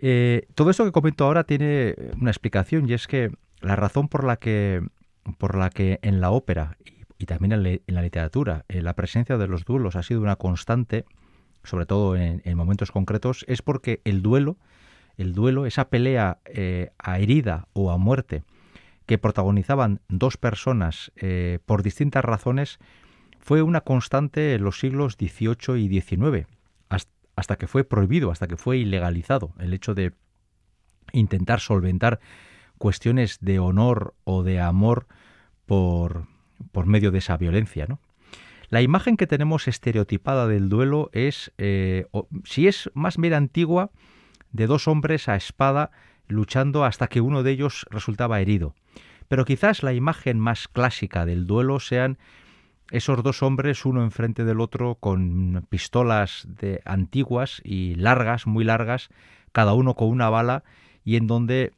Eh, 0.00 0.46
todo 0.54 0.70
esto 0.70 0.84
que 0.84 0.92
comento 0.92 1.24
ahora 1.24 1.44
tiene 1.44 1.94
una 2.20 2.30
explicación 2.30 2.88
y 2.88 2.92
es 2.92 3.06
que 3.08 3.32
la 3.60 3.74
razón 3.74 4.08
por 4.08 4.24
la 4.24 4.36
que, 4.36 4.86
por 5.38 5.56
la 5.56 5.70
que 5.70 5.98
en 6.02 6.20
la 6.20 6.30
ópera 6.30 6.76
y, 7.18 7.26
también 7.26 7.52
en, 7.52 7.82
la 7.86 8.02
literatura 8.02 8.64
eh, 8.68 8.80
la 8.80 8.94
presencia 8.94 9.36
de 9.38 9.48
los 9.48 9.64
duelos 9.64 9.96
ha 9.96 10.04
sido 10.04 10.20
una 10.20 10.36
constante, 10.36 11.04
sobre 11.64 11.84
todo 11.84 12.16
en, 12.16 12.42
momentos 12.56 12.92
concretos, 12.92 13.44
es 13.48 13.60
porque 13.60 14.00
el 14.04 14.22
duelo, 14.22 14.56
el 15.16 15.34
duelo, 15.34 15.66
esa 15.66 15.88
pelea 15.88 16.38
eh, 16.44 16.90
a 16.98 17.18
herida 17.18 17.66
o 17.72 17.90
a 17.90 17.98
muerte 17.98 18.44
que 19.06 19.18
protagonizaban 19.18 20.00
dos 20.08 20.36
personas 20.36 21.10
por 21.64 21.82
distintas 21.82 22.22
razones, 22.22 22.78
fue 23.40 23.62
una 23.62 23.80
constante 23.80 24.54
en 24.54 24.62
los 24.62 24.78
siglos 24.78 25.16
XVIII 25.18 25.80
y 25.80 26.00
XIX 26.00 26.46
hasta 27.38 27.56
que 27.56 27.68
fue 27.68 27.84
prohibido, 27.84 28.32
hasta 28.32 28.48
que 28.48 28.56
fue 28.56 28.78
ilegalizado 28.78 29.52
el 29.60 29.72
hecho 29.72 29.94
de 29.94 30.12
intentar 31.12 31.60
solventar 31.60 32.18
cuestiones 32.78 33.38
de 33.40 33.60
honor 33.60 34.14
o 34.24 34.42
de 34.42 34.60
amor 34.60 35.06
por, 35.64 36.26
por 36.72 36.86
medio 36.86 37.12
de 37.12 37.18
esa 37.18 37.36
violencia. 37.36 37.86
¿no? 37.88 38.00
La 38.70 38.82
imagen 38.82 39.16
que 39.16 39.28
tenemos 39.28 39.68
estereotipada 39.68 40.48
del 40.48 40.68
duelo 40.68 41.10
es, 41.12 41.52
eh, 41.58 42.06
si 42.44 42.66
es 42.66 42.90
más 42.92 43.18
mera 43.18 43.36
antigua, 43.36 43.92
de 44.50 44.66
dos 44.66 44.88
hombres 44.88 45.28
a 45.28 45.36
espada 45.36 45.92
luchando 46.26 46.84
hasta 46.84 47.06
que 47.06 47.20
uno 47.20 47.44
de 47.44 47.52
ellos 47.52 47.86
resultaba 47.90 48.40
herido. 48.40 48.74
Pero 49.28 49.44
quizás 49.44 49.84
la 49.84 49.92
imagen 49.92 50.40
más 50.40 50.66
clásica 50.66 51.24
del 51.24 51.46
duelo 51.46 51.78
sean 51.78 52.18
esos 52.90 53.22
dos 53.22 53.42
hombres, 53.42 53.84
uno 53.84 54.02
enfrente 54.02 54.44
del 54.44 54.60
otro, 54.60 54.96
con 54.96 55.66
pistolas 55.68 56.46
de 56.48 56.80
antiguas 56.84 57.60
y 57.64 57.94
largas, 57.96 58.46
muy 58.46 58.64
largas, 58.64 59.08
cada 59.52 59.74
uno 59.74 59.94
con 59.94 60.08
una 60.08 60.30
bala, 60.30 60.64
y 61.04 61.16
en 61.16 61.26
donde 61.26 61.72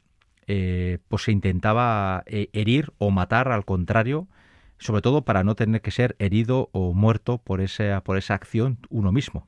eh, 0.47 0.99
pues 1.07 1.23
se 1.23 1.31
intentaba 1.31 2.23
eh, 2.25 2.49
herir 2.53 2.93
o 2.97 3.11
matar 3.11 3.51
al 3.51 3.65
contrario, 3.65 4.27
sobre 4.79 5.01
todo 5.01 5.23
para 5.23 5.43
no 5.43 5.55
tener 5.55 5.81
que 5.81 5.91
ser 5.91 6.15
herido 6.19 6.69
o 6.71 6.93
muerto 6.93 7.37
por 7.37 7.61
esa, 7.61 8.01
por 8.01 8.17
esa 8.17 8.33
acción 8.33 8.79
uno 8.89 9.11
mismo. 9.11 9.47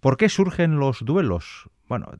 ¿Por 0.00 0.16
qué 0.16 0.28
surgen 0.28 0.78
los 0.78 1.04
duelos? 1.04 1.70
Bueno, 1.88 2.12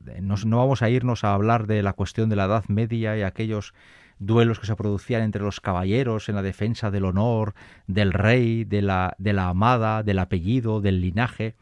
no 0.45 0.57
vamos 0.57 0.81
a 0.81 0.89
irnos 0.89 1.23
a 1.23 1.33
hablar 1.33 1.67
de 1.67 1.83
la 1.83 1.93
cuestión 1.93 2.29
de 2.29 2.35
la 2.35 2.45
Edad 2.45 2.65
Media 2.67 3.17
y 3.17 3.21
aquellos 3.21 3.73
duelos 4.19 4.59
que 4.59 4.67
se 4.67 4.75
producían 4.75 5.21
entre 5.21 5.41
los 5.41 5.59
caballeros 5.59 6.29
en 6.29 6.35
la 6.35 6.41
defensa 6.41 6.91
del 6.91 7.05
honor, 7.05 7.53
del 7.87 8.13
rey, 8.13 8.63
de 8.63 8.81
la, 8.81 9.15
de 9.17 9.33
la 9.33 9.49
amada, 9.49 10.03
del 10.03 10.19
apellido, 10.19 10.81
del 10.81 11.01
linaje. 11.01 11.55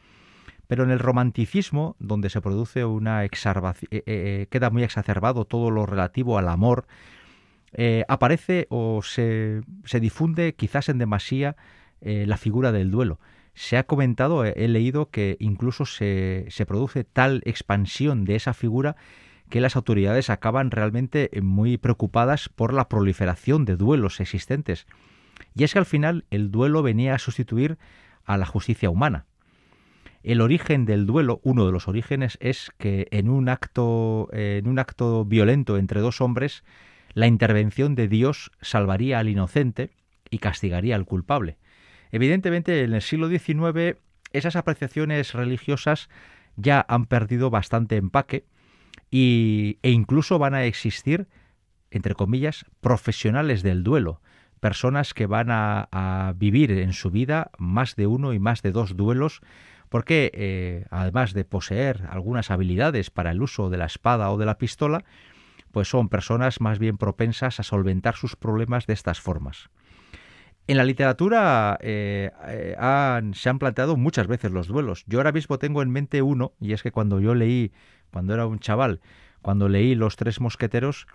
Pero 0.68 0.84
en 0.84 0.92
el 0.92 1.00
romanticismo, 1.00 1.96
donde 2.00 2.30
se 2.30 2.42
produce 2.42 2.86
una 2.86 3.26
exacerbación, 3.26 3.90
eh, 3.92 3.98
eh, 3.98 4.04
eh, 4.06 4.48
queda 4.50 4.70
muy 4.70 4.84
exacerbado 4.84 5.46
todo 5.46 5.72
lo 5.72 5.86
relativo 5.86 6.38
al 6.38 6.48
amor, 6.48 6.86
aparece 8.08 8.68
o 8.70 9.02
se, 9.02 9.62
se, 9.84 10.00
difunde 10.00 10.54
quizás 10.54 10.90
en 10.90 11.00
demasía 11.00 11.56
la 12.02 12.38
figura 12.38 12.72
del 12.72 12.92
duelo. 12.92 13.20
Se 13.56 13.78
ha 13.78 13.84
comentado, 13.88 14.46
he 14.46 14.68
leído 14.68 15.10
que 15.10 15.38
incluso 15.40 15.88
se, 15.88 16.46
se 16.50 16.68
produce 16.68 17.04
tal 17.04 17.42
expansión 17.46 18.26
de 18.26 18.36
esa 18.36 18.54
figura 18.54 18.96
que 19.54 19.62
las 19.62 19.76
autoridades 19.76 20.32
acaban 20.32 20.72
realmente 20.72 21.30
muy 21.44 21.78
preocupadas 21.78 22.50
por 22.50 22.74
la 22.74 22.90
proliferación 22.90 23.66
de 23.66 23.76
duelos 23.76 24.20
existentes. 24.20 24.88
Y 25.54 25.64
es 25.64 25.74
que 25.74 25.78
al 25.78 25.86
final 25.86 26.26
el 26.32 26.50
duelo 26.50 26.82
venía 26.82 27.14
a 27.14 27.20
sustituir 27.20 27.78
a 28.26 28.38
la 28.38 28.48
justicia 28.48 28.90
humana. 28.90 29.28
El 30.24 30.42
origen 30.42 30.86
del 30.86 31.06
duelo, 31.06 31.40
uno 31.44 31.68
de 31.68 31.72
los 31.72 31.88
orígenes, 31.88 32.40
es 32.42 32.72
que 32.80 33.08
en 33.12 33.30
un 33.30 33.48
acto, 33.48 34.28
en 34.32 34.68
un 34.68 34.80
acto 34.80 35.24
violento 35.24 35.78
entre 35.78 36.02
dos 36.02 36.20
hombres, 36.20 36.64
la 37.14 37.28
intervención 37.28 37.94
de 37.94 38.08
Dios 38.08 38.50
salvaría 38.60 39.20
al 39.20 39.30
inocente 39.30 39.92
y 40.32 40.40
castigaría 40.40 40.96
al 40.96 41.06
culpable. 41.06 41.60
Evidentemente, 42.12 42.84
en 42.84 42.96
el 42.96 43.04
siglo 43.04 43.30
XIX 43.30 44.00
esas 44.32 44.56
apreciaciones 44.56 45.34
religiosas 45.34 46.10
ya 46.56 46.84
han 46.90 47.06
perdido 47.06 47.52
bastante 47.52 47.98
empaque 47.98 48.46
e 49.16 49.92
incluso 49.92 50.40
van 50.40 50.56
a 50.56 50.66
existir, 50.66 51.28
entre 51.92 52.16
comillas, 52.16 52.66
profesionales 52.82 53.62
del 53.62 53.84
duelo, 53.84 54.22
personas 54.60 55.14
que 55.14 55.28
van 55.28 55.50
a, 55.52 56.34
vivir 56.38 56.72
en 56.72 56.94
su 56.94 57.12
vida 57.12 57.52
más 57.58 57.96
de 57.96 58.08
uno 58.08 58.34
y 58.34 58.40
más 58.40 58.62
de 58.62 58.72
dos 58.72 58.96
duelos, 58.96 59.42
porque 59.90 60.32
eh, 60.34 60.86
además 60.90 61.34
de 61.34 61.46
poseer 61.46 62.08
algunas 62.10 62.50
habilidades 62.50 63.12
para 63.12 63.32
el 63.32 63.42
uso 63.42 63.70
de 63.70 63.78
la 63.78 63.86
espada 63.86 64.32
o 64.32 64.38
de 64.38 64.46
la 64.46 64.58
pistola, 64.58 65.04
pues 65.72 65.88
son 65.88 66.10
personas 66.10 66.62
más 66.62 66.80
bien 66.80 66.98
propensas 66.98 67.60
a 67.60 67.64
solventar 67.64 68.16
sus 68.16 68.36
problemas 68.36 68.88
de 68.88 68.94
estas 68.94 69.20
formas. 69.20 69.70
En 70.66 70.78
la 70.78 70.86
literatura 70.86 71.78
eh, 71.82 72.32
eh, 72.48 72.76
se 73.34 73.50
han 73.50 73.60
planteado 73.60 73.98
muchas 73.98 74.28
veces 74.28 74.52
los 74.52 74.68
duelos. 74.68 75.04
Yo 75.08 75.20
ahora 75.20 75.34
mismo 75.34 75.60
tengo 75.60 75.82
en 75.82 75.92
mente 75.92 76.22
uno, 76.22 76.54
y 76.60 76.72
es 76.72 76.82
que 76.82 76.92
cuando 76.92 77.20
yo 77.20 77.36
leí 77.36 77.74
cuando 78.14 78.34
era 78.34 78.46
un 78.46 78.60
chaval, 78.60 79.02
cuando 79.42 79.68
leí 79.68 79.96
Los 79.96 80.16
Tres 80.16 80.40
Mosqueteros, 80.40 81.08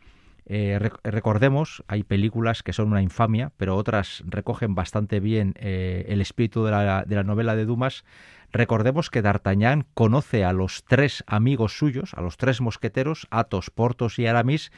eh, 0.50 0.78
recordemos, 1.04 1.84
hay 1.88 2.02
películas 2.02 2.62
que 2.62 2.72
son 2.72 2.88
una 2.88 3.02
infamia, 3.02 3.52
pero 3.58 3.76
otras 3.76 4.24
recogen 4.26 4.74
bastante 4.74 5.20
bien 5.20 5.54
eh, 5.58 6.06
el 6.08 6.22
espíritu 6.22 6.64
de 6.64 6.70
la, 6.70 7.22
novela 7.22 7.54
de 7.54 7.66
Dumas. 7.66 8.04
Recordemos 8.50 9.10
que 9.10 9.20
D'Artagnan 9.20 9.84
conoce 9.92 10.44
a 10.44 10.54
los 10.54 10.84
tres 10.84 11.22
amigos 11.26 11.76
suyos, 11.76 12.14
a 12.14 12.22
los 12.22 12.38
tres 12.38 12.62
mosqueteros, 12.62 13.26
Athos, 13.30 13.68
Portos 13.70 14.18
y 14.18 14.26
Aramis, 14.26 14.72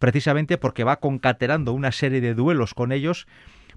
precisamente 0.00 0.58
porque 0.58 0.82
va 0.82 0.98
concatenando 0.98 1.72
una 1.72 1.92
serie 1.92 2.20
de 2.20 2.34
duelos 2.34 2.74
con 2.74 2.90
ellos 2.90 3.28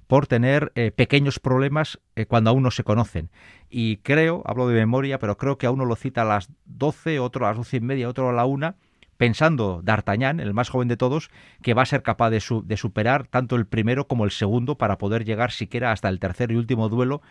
por 0.08 0.28
tener 0.28 0.72
eh, 0.76 0.92
pequeños 0.92 1.40
problemas 1.40 2.00
eh, 2.16 2.26
cuando 2.26 2.50
aún 2.50 2.64
no 2.64 2.72
se 2.72 2.84
conocen. 2.84 3.30
Y 3.70 3.98
creo, 3.98 4.44
hablo 4.46 4.68
de 4.68 4.76
memoria, 4.76 5.20
pero 5.20 5.38
creo 5.38 5.58
que 5.58 5.66
a 5.66 5.72
uno 5.72 5.86
lo 5.86 5.96
cita 5.96 6.22
a 6.22 6.26
las 6.26 6.50
12, 6.66 7.20
otro 7.20 7.46
a 7.46 7.50
las 7.50 7.58
doce 7.58 7.78
y 7.78 7.82
media, 7.82 8.10
otro 8.10 8.30
a 8.30 8.34
la 8.34 8.46
una, 8.46 8.76
pensando 9.18 9.82
D'Artagnan, 9.84 10.40
el 10.40 10.54
más 10.54 10.70
joven 10.70 10.88
de 10.88 10.98
todos, 10.98 11.30
que 11.62 11.74
va 11.74 11.84
a 11.84 11.88
ser 11.88 12.04
capaz 12.04 12.30
de, 12.30 12.44
de 12.64 12.78
superar 12.78 13.28
tanto 13.28 13.56
el 13.56 13.66
primero 13.66 14.08
como 14.08 14.26
el 14.26 14.32
segundo 14.32 14.78
para 14.78 14.98
poder 14.98 15.26
llegar 15.26 15.52
siquiera 15.52 15.92
hasta 15.92 16.10
el 16.10 16.20
tercer 16.20 16.52
y 16.52 16.56
último 16.56 16.90
duelo 16.90 17.22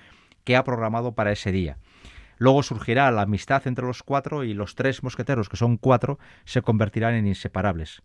que 0.44 0.56
ha 0.56 0.64
programado 0.64 1.14
para 1.14 1.32
ese 1.32 1.52
día. 1.52 1.78
Luego 2.38 2.62
surgirá 2.62 3.10
la 3.10 3.22
amistad 3.22 3.66
entre 3.66 3.86
los 3.86 4.02
cuatro 4.02 4.44
y 4.44 4.54
los 4.54 4.74
tres 4.74 5.02
mosqueteros, 5.02 5.48
que 5.48 5.56
son 5.56 5.76
cuatro, 5.76 6.18
se 6.44 6.62
convertirán 6.62 7.14
en 7.14 7.26
inseparables. 7.26 8.02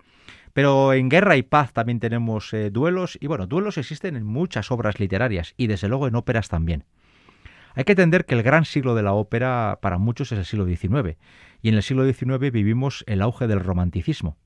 Pero 0.53 0.93
en 0.93 1.09
Guerra 1.09 1.37
y 1.37 1.43
Paz 1.43 1.73
también 1.73 1.99
tenemos 1.99 2.53
eh, 2.53 2.69
duelos, 2.69 3.17
y 3.21 3.27
bueno, 3.27 3.47
duelos 3.47 3.77
existen 3.77 4.15
en 4.15 4.25
muchas 4.25 4.71
obras 4.71 4.99
literarias, 4.99 5.53
y 5.57 5.67
desde 5.67 5.87
luego 5.87 6.07
en 6.07 6.15
óperas 6.15 6.49
también. 6.49 6.85
Hay 7.75 7.83
que 7.83 7.93
entender 7.93 8.25
que 8.25 8.35
el 8.35 8.43
gran 8.43 8.65
siglo 8.65 8.95
de 8.95 9.03
la 9.03 9.13
ópera 9.13 9.79
para 9.81 9.97
muchos 9.97 10.31
es 10.31 10.39
el 10.39 10.45
siglo 10.45 10.65
XIX, 10.65 11.17
y 11.61 11.69
en 11.69 11.75
el 11.75 11.83
siglo 11.83 12.05
XIX 12.11 12.51
vivimos 12.51 13.03
el 13.07 13.21
auge 13.21 13.47
del 13.47 13.59
romanticismo. 13.59 14.37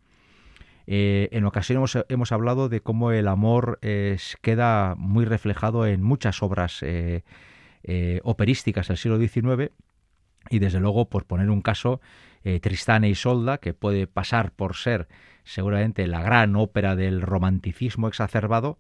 Eh, 0.86 1.30
en 1.32 1.46
ocasiones 1.46 1.98
hemos, 2.10 2.32
hablado 2.34 2.68
de 2.68 2.82
cómo 2.82 3.12
el 3.12 3.30
amor 3.30 3.80
eh, 3.82 4.18
queda 4.42 4.96
muy 4.98 5.24
reflejado 5.24 5.88
en 5.88 6.04
muchas 6.04 6.44
obras 6.44 6.84
eh, 7.84 8.20
operísticas 8.24 8.88
del 8.88 8.98
siglo 8.98 9.18
XIX 9.20 9.72
y 10.50 10.60
desde 10.60 10.80
luego, 10.80 11.10
por 11.10 11.26
poner 11.26 11.50
un 11.50 11.62
caso, 11.62 12.02
eh, 12.44 12.60
Tristán 12.60 13.04
e 13.04 13.10
Isolda, 13.10 13.58
que 13.60 13.74
puede 13.74 14.08
pasar 14.08 14.52
por 14.52 14.76
ser 14.76 15.08
seguramente 15.44 16.08
la 16.08 16.22
gran 16.22 16.56
ópera 16.56 16.96
del 16.96 17.22
romanticismo 17.22 18.08
exacerbado, 18.08 18.78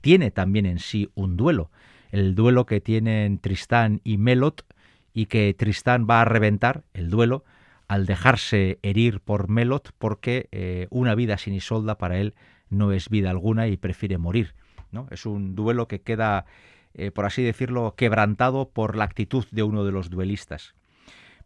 tiene 0.00 0.30
también 0.30 0.66
en 0.66 0.78
sí 0.78 1.10
un 1.14 1.36
duelo, 1.36 1.70
el 2.10 2.34
duelo 2.34 2.66
que 2.66 2.80
tienen 2.80 3.38
Tristán 3.38 4.00
y 4.04 4.18
Melot 4.18 4.64
y 5.12 5.26
que 5.26 5.54
Tristán 5.54 6.06
va 6.08 6.20
a 6.20 6.24
reventar, 6.24 6.84
el 6.92 7.10
duelo, 7.10 7.44
al 7.88 8.06
dejarse 8.06 8.78
herir 8.82 9.20
por 9.20 9.48
Melot 9.48 9.92
porque 9.98 10.48
eh, 10.52 10.86
una 10.90 11.14
vida 11.14 11.38
sin 11.38 11.54
Isolda 11.54 11.98
para 11.98 12.18
él 12.18 12.34
no 12.70 12.92
es 12.92 13.08
vida 13.08 13.30
alguna 13.30 13.68
y 13.68 13.76
prefiere 13.76 14.18
morir. 14.18 14.54
¿no? 14.90 15.06
Es 15.10 15.26
un 15.26 15.54
duelo 15.54 15.86
que 15.86 16.00
queda 16.00 16.46
eh, 16.94 17.10
por 17.10 17.24
así 17.24 17.42
decirlo, 17.42 17.94
quebrantado 17.96 18.68
por 18.70 18.96
la 18.96 19.04
actitud 19.04 19.44
de 19.50 19.62
uno 19.62 19.84
de 19.84 19.92
los 19.92 20.10
duelistas. 20.10 20.74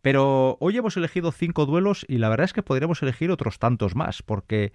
Pero 0.03 0.57
hoy 0.61 0.77
hemos 0.77 0.97
elegido 0.97 1.33
cinco 1.33 1.67
duelos 1.67 2.05
y 2.09 2.19
la 2.19 2.29
verdad 2.29 2.45
es 2.45 2.53
que 2.53 2.63
podríamos 2.63 3.03
elegir 3.03 3.31
otros 3.31 3.59
tantos 3.59 3.97
más, 3.97 4.23
porque 4.23 4.73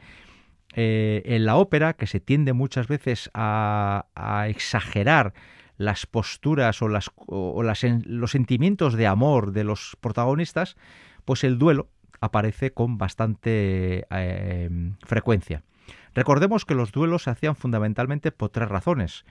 eh, 0.75 1.21
en 1.25 1.45
la 1.45 1.55
ópera, 1.55 1.93
que 1.93 2.07
se 2.07 2.19
tiende 2.19 2.53
muchas 2.53 2.87
veces 2.87 3.29
a, 3.33 4.05
exagerar 4.49 5.33
las 5.77 6.05
posturas 6.05 6.81
o, 6.81 7.63
los 7.63 8.31
sentimientos 8.31 8.93
de 8.95 9.07
amor 9.07 9.53
de 9.53 9.63
los 9.63 9.97
protagonistas, 10.01 10.75
pues 11.25 11.43
el 11.43 11.57
duelo 11.57 11.87
aparece 12.19 12.71
con 12.71 12.97
bastante 12.97 14.05
eh, 14.09 14.69
frecuencia. 15.05 15.63
Recordemos 16.15 16.65
que 16.65 16.75
los 16.75 16.91
duelos 16.91 17.23
se 17.23 17.31
hacían 17.31 17.55
fundamentalmente 17.55 18.31
por 18.31 18.49
tres 18.49 18.69
razones. 18.69 19.25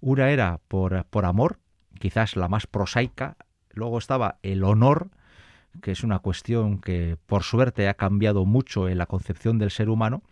Una 0.00 0.30
era 0.30 0.60
por, 0.68 1.04
por 1.06 1.24
amor, 1.24 1.58
quizás 1.98 2.36
la 2.36 2.48
más 2.48 2.66
prosaica, 2.66 3.36
luego 3.70 3.98
estaba 3.98 4.38
el 4.42 4.64
honor, 4.64 5.10
que 5.82 5.92
es 5.92 6.04
una 6.04 6.18
cuestión 6.20 6.80
que 6.80 7.16
por 7.26 7.42
suerte 7.42 7.88
ha 7.88 7.94
cambiado 7.94 8.44
mucho 8.44 8.88
en 8.88 8.98
la 8.98 9.06
concepción 9.06 9.58
del 9.58 9.70
ser 9.70 9.88
humano, 9.88 10.22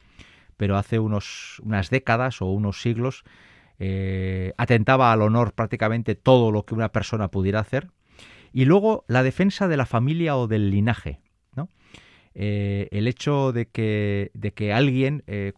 pero 0.56 0.76
hace 0.76 0.98
unos, 0.98 1.60
unas 1.62 1.90
décadas 1.90 2.40
o 2.42 2.46
unos 2.46 2.80
siglos 2.80 3.24
eh, 3.78 4.54
atentaba 4.56 5.12
al 5.12 5.22
honor 5.22 5.52
prácticamente 5.52 6.14
todo 6.14 6.50
lo 6.50 6.64
que 6.64 6.74
una 6.74 6.92
persona 6.92 7.28
pudiera 7.28 7.60
hacer. 7.60 7.88
Y 8.52 8.64
luego 8.64 9.04
la 9.06 9.22
defensa 9.22 9.68
de 9.68 9.76
la 9.76 9.86
familia 9.86 10.36
o 10.36 10.46
del 10.46 10.70
linaje. 10.70 11.20
¿no? 11.54 11.68
Eh, 12.34 12.88
el 12.90 13.06
hecho 13.06 13.52
de 13.52 13.68
que, 13.68 14.30
de 14.34 14.54
que 14.54 14.72
alguien 14.72 15.24
eh, 15.26 15.52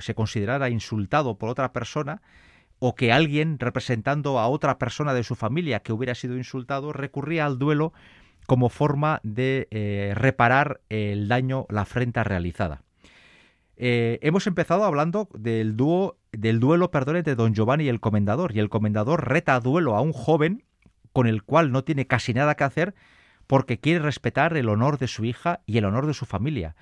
se 0.00 0.14
considerara 0.14 0.70
insultado 0.70 1.38
por 1.38 1.48
otra 1.48 1.72
persona 1.72 2.22
o 2.86 2.94
que 2.94 3.12
alguien 3.12 3.58
representando 3.58 4.38
a 4.38 4.48
otra 4.48 4.78
persona 4.78 5.14
de 5.14 5.24
su 5.24 5.36
familia 5.36 5.80
que 5.80 5.92
hubiera 5.92 6.14
sido 6.14 6.36
insultado 6.36 6.92
recurría 6.92 7.46
al 7.46 7.58
duelo 7.58 7.94
como 8.46 8.68
forma 8.68 9.20
de 9.22 9.68
reparar 10.14 10.82
el 10.90 11.28
daño, 11.28 11.64
la 11.70 11.80
afrenta 11.82 12.24
realizada. 12.24 12.82
Eh, 13.76 14.18
hemos 14.22 14.46
empezado 14.46 14.84
hablando 14.84 15.28
del 15.34 15.76
dúo, 15.76 16.16
del 16.32 16.60
duelo, 16.60 16.90
perdón, 16.90 17.22
de 17.22 17.34
Don 17.34 17.54
Giovanni 17.54 17.84
y 17.84 17.88
el 17.88 18.00
comendador. 18.00 18.54
Y 18.54 18.60
el 18.60 18.68
comendador 18.68 19.28
reta 19.28 19.54
a 19.54 19.60
duelo 19.60 19.96
a 19.96 20.00
un 20.00 20.12
joven 20.12 20.64
con 21.12 21.26
el 21.26 21.42
cual 21.42 21.72
no 21.72 21.84
tiene 21.84 22.06
casi 22.06 22.34
nada 22.34 22.54
que 22.54 22.64
hacer 22.64 22.94
porque 23.46 23.78
quiere 23.78 24.00
respetar 24.00 24.56
el 24.56 24.68
honor 24.68 24.98
de 24.98 25.08
su 25.08 25.24
hija 25.24 25.60
y 25.66 25.78
el 25.78 25.84
honor 25.84 26.06
de 26.06 26.14
su 26.14 26.24
familia. 26.24 26.76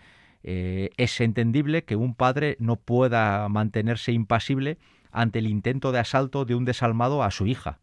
Eh, 0.45 0.91
es 0.97 1.21
entendible 1.21 1.85
que 1.85 1.97
un 1.97 2.15
padre 2.15 2.57
no 2.59 2.77
pueda 2.77 3.49
mantenerse 3.49 4.13
impasible 4.13 4.79
ante 5.13 5.39
el 5.39 5.47
intento 5.47 5.93
de 5.93 6.01
asalto 6.01 6.45
de 6.45 6.55
un 6.55 6.65
desalmado 6.65 7.23
a 7.23 7.31
su 7.31 7.47
hija. 7.47 7.79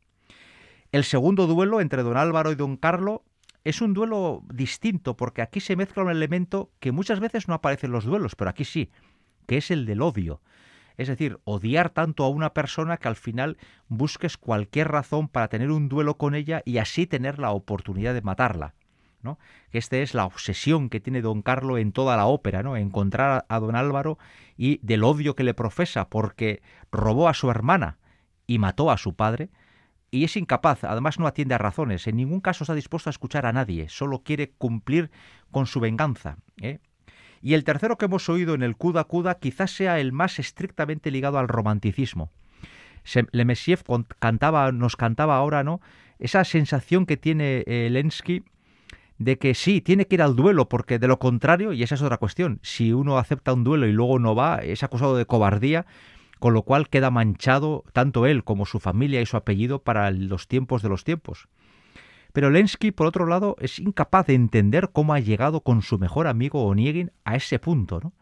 El 0.92 1.04
segundo 1.04 1.48
duelo 1.48 1.82
entre 1.82 2.04
don 2.04 2.18
Álvaro 2.18 2.52
y 2.52 2.56
don 2.56 2.76
Carlo 2.76 3.24
es 3.64 3.82
un 3.82 3.94
duelo 3.94 4.44
distinto 4.52 5.16
porque 5.16 5.42
aquí 5.42 5.60
se 5.60 5.76
mezcla 5.76 6.04
un 6.04 6.10
elemento 6.10 6.72
que 6.80 6.92
muchas 6.92 7.20
veces 7.20 7.48
no 7.48 7.54
aparece 7.54 7.86
en 7.86 7.92
los 7.92 8.06
duelos, 8.06 8.36
pero 8.36 8.50
aquí 8.50 8.66
sí, 8.66 8.92
que 9.46 9.58
es 9.58 9.70
el 9.72 9.86
del 9.86 10.02
odio. 10.02 10.42
Es 10.98 11.08
decir, 11.08 11.40
odiar 11.46 11.92
tanto 11.92 12.24
a 12.26 12.30
una 12.30 12.54
persona 12.54 12.98
que 12.98 13.08
al 13.08 13.16
final 13.16 13.58
busques 13.88 14.38
cualquier 14.38 14.90
razón 14.90 15.30
para 15.30 15.48
tener 15.48 15.72
un 15.72 15.88
duelo 15.88 16.18
con 16.18 16.36
ella 16.36 16.62
y 16.66 16.78
así 16.78 17.08
tener 17.08 17.40
la 17.40 17.52
oportunidad 17.52 18.14
de 18.14 18.22
matarla. 18.22 18.74
¿No? 19.22 19.40
Esta 19.72 19.98
es 19.98 20.14
la 20.14 20.26
obsesión 20.26 20.90
que 20.90 21.00
tiene 21.00 21.22
don 21.22 21.42
Carlo 21.42 21.78
en 21.78 21.92
toda 21.92 22.18
la 22.18 22.26
ópera, 22.26 22.64
¿no? 22.64 22.78
Encontrar 22.78 23.46
a 23.48 23.60
don 23.60 23.76
Álvaro 23.76 24.18
y 24.58 24.80
del 24.82 25.04
odio 25.04 25.36
que 25.36 25.44
le 25.44 25.54
profesa 25.54 26.10
porque 26.10 26.62
robó 26.92 27.28
a 27.28 27.34
su 27.34 27.50
hermana 27.50 27.98
y 28.48 28.60
mató 28.60 28.92
a 28.92 28.98
su 28.98 29.16
padre, 29.16 29.50
y 30.12 30.24
es 30.24 30.36
incapaz, 30.38 30.84
además 30.84 31.20
no 31.20 31.28
atiende 31.28 31.54
a 31.54 31.60
razones, 31.60 32.08
en 32.08 32.16
ningún 32.16 32.42
caso 32.42 32.64
está 32.64 32.74
dispuesto 32.74 33.10
a 33.10 33.12
escuchar 33.12 33.46
a 33.46 33.54
nadie, 33.54 33.90
solo 33.90 34.24
quiere 34.24 34.50
cumplir 34.50 35.12
con 35.52 35.68
su 35.68 35.80
venganza. 35.80 36.38
¿eh? 36.60 36.80
Y 37.42 37.54
el 37.54 37.64
tercero 37.64 37.98
que 37.98 38.06
hemos 38.06 38.28
oído 38.28 38.56
en 38.56 38.64
el 38.64 38.76
Kuda 38.76 39.04
Kuda 39.04 39.36
quizás 39.36 39.72
sea 39.72 40.00
el 40.00 40.12
más 40.12 40.40
estrictamente 40.40 41.12
ligado 41.12 41.38
al 41.38 41.48
romanticismo. 41.48 42.32
Lemesiev 43.32 43.84
cantaba, 44.20 44.72
nos 44.72 44.96
cantaba 44.96 45.38
ahora, 45.38 45.64
¿no? 45.64 45.80
Esa 46.20 46.44
sensación 46.44 47.06
que 47.06 47.16
tiene 47.16 47.64
eh, 47.66 47.90
de 49.20 49.38
que 49.38 49.54
sí, 49.54 49.82
tiene 49.82 50.08
que 50.08 50.16
ir 50.16 50.22
al 50.22 50.36
duelo, 50.36 50.70
porque 50.70 50.98
de 50.98 51.08
lo 51.08 51.20
contrario, 51.20 51.74
y 51.74 51.84
esa 51.84 51.96
es 51.96 52.02
otra 52.02 52.18
cuestión, 52.18 52.60
si 52.64 52.94
uno 52.94 53.18
acepta 53.18 53.54
un 53.54 53.66
duelo 53.66 53.86
y 53.86 53.92
luego 53.92 54.18
no 54.18 54.34
va, 54.34 54.58
es 54.58 54.82
acusado 54.82 55.16
de 55.16 55.26
cobardía, 55.26 55.86
con 56.40 56.54
lo 56.54 56.64
cual 56.64 56.88
queda 56.88 57.12
manchado 57.12 57.84
tanto 57.92 58.26
él 58.26 58.46
como 58.46 58.66
su 58.66 58.80
familia 58.80 59.22
y 59.22 59.26
su 59.26 59.36
apellido 59.36 59.84
para 59.84 60.10
los 60.10 60.48
tiempos 60.48 60.82
de 60.82 60.90
los 60.90 61.04
tiempos. 61.04 61.50
Pero 62.32 62.50
Lensky, 62.50 62.92
por 62.92 63.08
otro 63.08 63.26
lado, 63.26 63.58
es 63.60 63.80
incapaz 63.80 64.28
de 64.28 64.36
entender 64.36 64.92
cómo 64.94 65.14
ha 65.14 65.20
llegado 65.20 65.62
con 65.62 65.82
su 65.82 66.00
mejor 66.00 66.28
amigo 66.28 66.64
Oniegin 66.66 67.12
a 67.26 67.36
ese 67.36 67.60
punto, 67.60 68.00
¿no? 68.02 68.14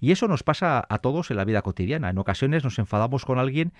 Y 0.00 0.12
eso 0.12 0.28
nos 0.28 0.42
pasa 0.42 0.84
a 0.88 0.98
todos 0.98 1.30
en 1.30 1.36
la 1.36 1.44
vida 1.44 1.62
cotidiana. 1.62 2.10
En 2.10 2.18
ocasiones 2.18 2.64
nos 2.64 2.78
enfadamos 2.78 3.24
con 3.24 3.38
alguien 3.38 3.72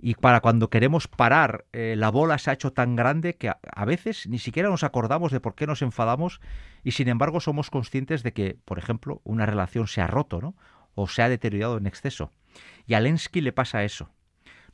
y 0.00 0.14
para 0.14 0.40
cuando 0.40 0.70
queremos 0.70 1.08
parar, 1.08 1.66
eh, 1.72 1.94
la 1.96 2.10
bola 2.10 2.38
se 2.38 2.50
ha 2.50 2.54
hecho 2.54 2.72
tan 2.72 2.94
grande 2.94 3.36
que 3.36 3.48
a, 3.50 3.84
veces 3.84 4.28
ni 4.28 4.38
siquiera 4.38 4.68
nos 4.68 4.84
acordamos 4.84 5.32
de 5.32 5.40
por 5.40 5.54
qué 5.54 5.66
nos 5.66 5.82
enfadamos 5.82 6.40
y 6.84 6.92
sin 6.92 7.08
embargo 7.08 7.40
somos 7.40 7.70
conscientes 7.70 8.22
de 8.22 8.32
que, 8.32 8.56
por 8.64 8.78
ejemplo, 8.78 9.20
una 9.24 9.46
relación 9.46 9.88
se 9.88 10.00
ha 10.00 10.06
roto, 10.06 10.40
¿no? 10.40 10.54
O 10.94 11.08
se 11.08 11.22
ha 11.22 11.28
deteriorado 11.28 11.78
en 11.78 11.86
exceso. 11.86 12.32
Y 12.86 12.94
a 12.94 13.00
Lensky 13.00 13.40
le 13.40 13.52
pasa 13.52 13.84
eso. 13.84 14.10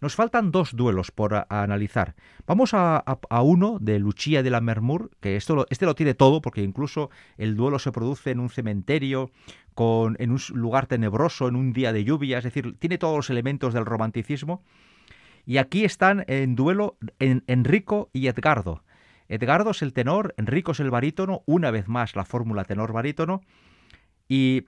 Nos 0.00 0.16
faltan 0.16 0.50
dos 0.50 0.76
duelos 0.76 1.10
por 1.10 1.46
analizar. 1.48 2.14
Vamos 2.46 2.74
a, 2.74 2.98
a, 2.98 3.42
uno 3.42 3.78
de 3.80 3.98
Lucia 3.98 4.42
de 4.42 4.50
la 4.50 4.60
Mermur, 4.60 5.10
que 5.20 5.36
esto 5.36 5.54
lo, 5.54 5.66
este 5.70 5.86
lo 5.86 5.94
tiene 5.94 6.12
todo, 6.12 6.42
porque 6.42 6.62
incluso 6.62 7.08
el 7.38 7.56
duelo 7.56 7.78
se 7.78 7.92
produce 7.92 8.30
en 8.30 8.40
un 8.40 8.50
cementerio, 8.50 9.30
con, 9.74 10.16
en 10.18 10.30
un 10.30 10.40
lugar 10.52 10.86
tenebroso, 10.86 11.48
en 11.48 11.56
un 11.56 11.72
día 11.72 11.92
de 11.92 12.04
lluvia, 12.04 12.38
es 12.38 12.44
decir, 12.44 12.76
tiene 12.78 12.98
todos 12.98 13.16
los 13.16 13.30
elementos 13.30 13.72
del 13.72 13.86
romanticismo. 13.86 14.62
Y 15.46 15.58
aquí 15.58 15.84
están 15.84 16.24
en 16.28 16.54
duelo 16.56 16.96
en, 17.18 17.44
Enrico 17.46 18.10
y 18.12 18.28
Edgardo. 18.28 18.82
Edgardo 19.28 19.70
es 19.70 19.82
el 19.82 19.92
tenor, 19.92 20.34
Enrico 20.36 20.72
es 20.72 20.80
el 20.80 20.90
barítono, 20.90 21.42
una 21.46 21.70
vez 21.70 21.88
más 21.88 22.16
la 22.16 22.24
fórmula 22.24 22.64
tenor-barítono, 22.64 23.40
y 24.28 24.66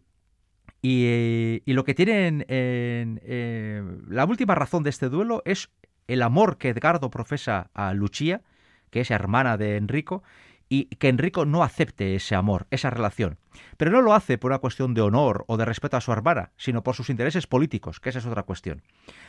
y, 0.88 1.72
lo 1.72 1.84
que 1.84 1.94
tienen 1.94 2.44
en, 2.48 3.20
eh, 3.24 3.82
la 4.08 4.24
última 4.24 4.54
razón 4.54 4.84
de 4.84 4.90
este 4.90 5.08
duelo 5.08 5.42
es 5.44 5.70
el 6.06 6.22
amor 6.22 6.58
que 6.58 6.68
Edgardo 6.68 7.10
profesa 7.10 7.70
a 7.74 7.92
Lucia, 7.92 8.42
que 8.90 9.00
es 9.00 9.10
hermana 9.10 9.56
de 9.56 9.76
Enrico, 9.76 10.22
y 10.68 10.86
que 10.96 11.08
Enrico 11.08 11.44
no 11.44 11.62
acepte 11.62 12.14
ese 12.14 12.34
amor, 12.34 12.66
esa 12.70 12.90
relación. 12.90 13.38
Pero 13.76 13.90
no 13.90 14.02
lo 14.02 14.14
hace 14.14 14.38
por 14.38 14.50
una 14.50 14.58
cuestión 14.58 14.94
de 14.94 15.00
honor 15.00 15.44
o 15.48 15.56
de 15.56 15.64
respeto 15.64 15.96
a 15.96 16.00
su 16.00 16.12
hermana, 16.12 16.52
sino 16.56 16.82
por 16.82 16.94
sus 16.94 17.10
intereses 17.10 17.46
políticos, 17.46 18.00
que 18.00 18.10
esa 18.10 18.18
es 18.18 18.26
otra 18.26 18.42
cuestión. 18.42 18.82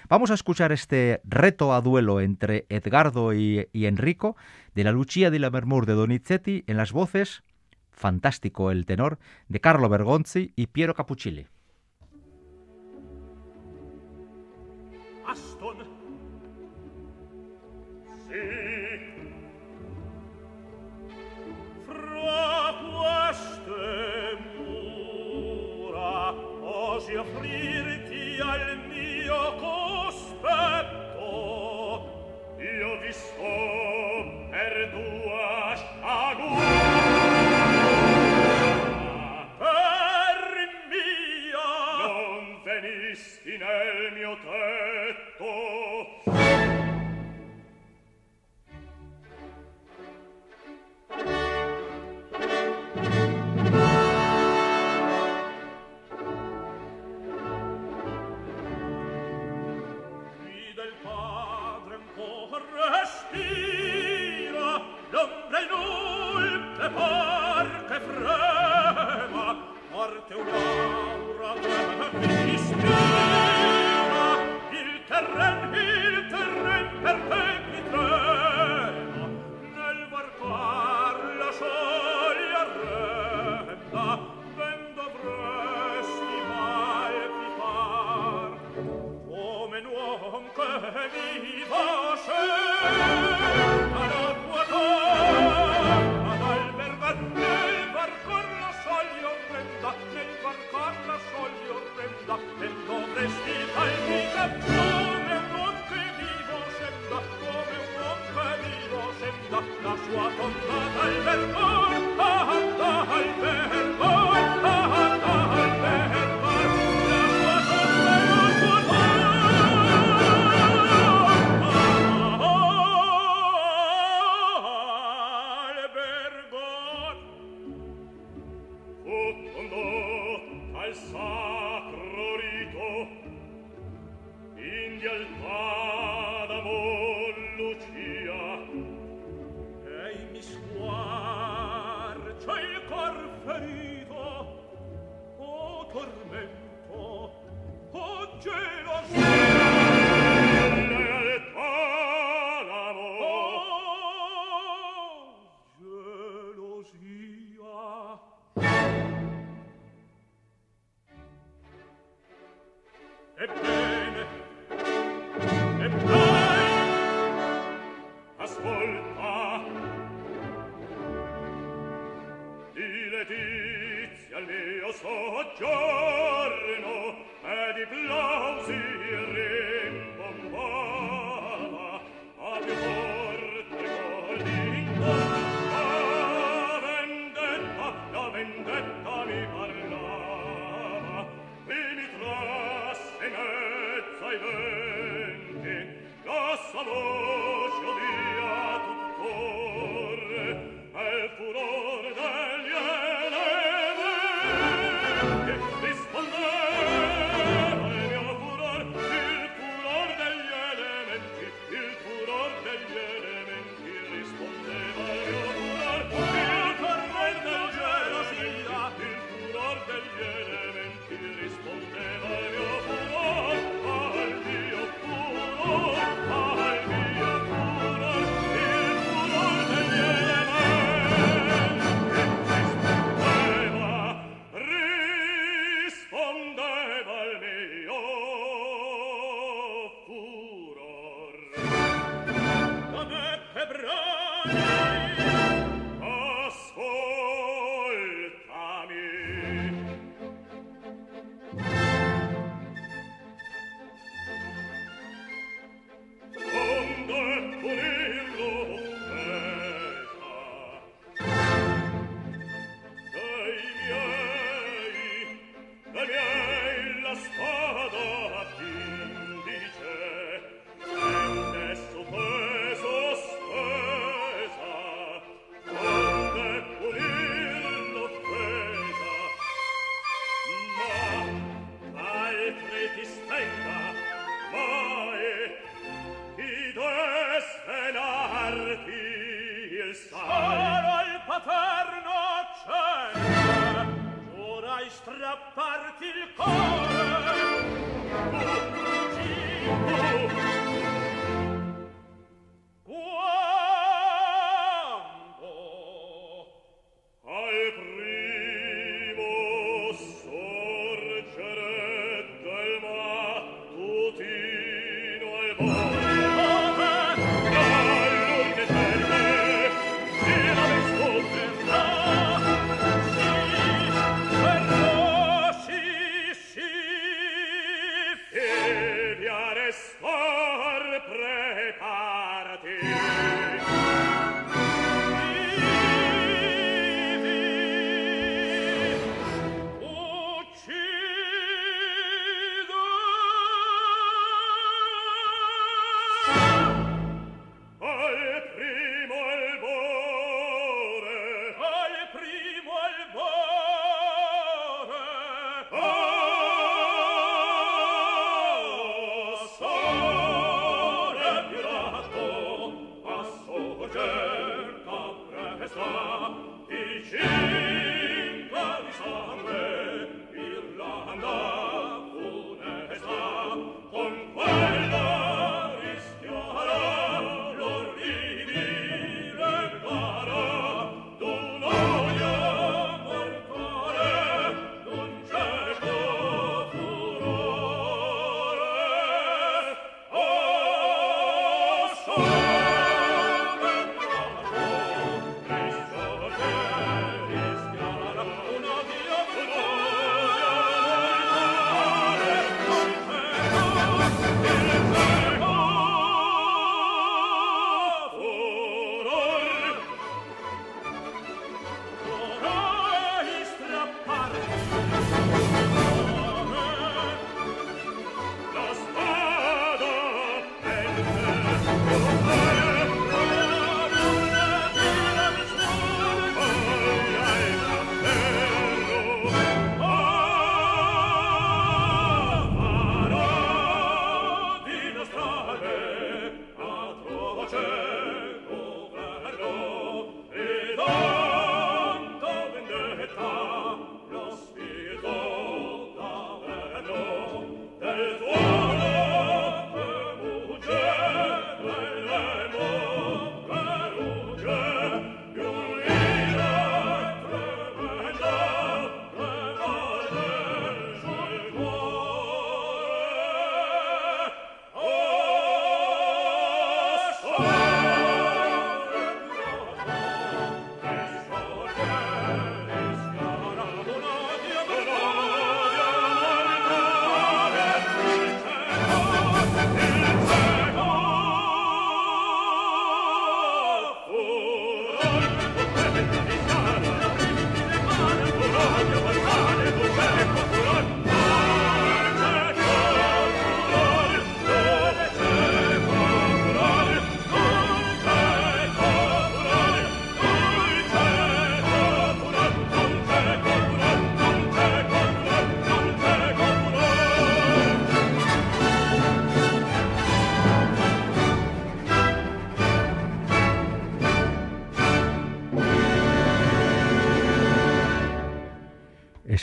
Vamos 0.10 0.32
a 0.32 0.34
escuchar 0.34 0.72
este 0.72 1.22
reto 1.24 1.74
a 1.74 1.82
duelo 1.82 2.22
entre 2.22 2.66
Edgardo 2.70 3.34
y, 3.34 3.68
Enrico 3.74 4.36
de 4.76 4.84
la 4.84 4.92
Lucia 4.92 5.32
de 5.32 5.40
la 5.40 5.50
Mermur 5.50 5.86
de 5.86 5.94
Donizetti 5.94 6.64
en 6.68 6.78
las 6.78 6.92
voces 6.92 7.44
fantástico 7.98 8.72
el 8.72 8.86
tenor, 8.86 9.20
de 9.50 9.60
Carlo 9.60 9.90
Bergonzi 9.90 10.54
y 10.56 10.68
Piero 10.68 10.94
Capuccilli. 10.94 11.48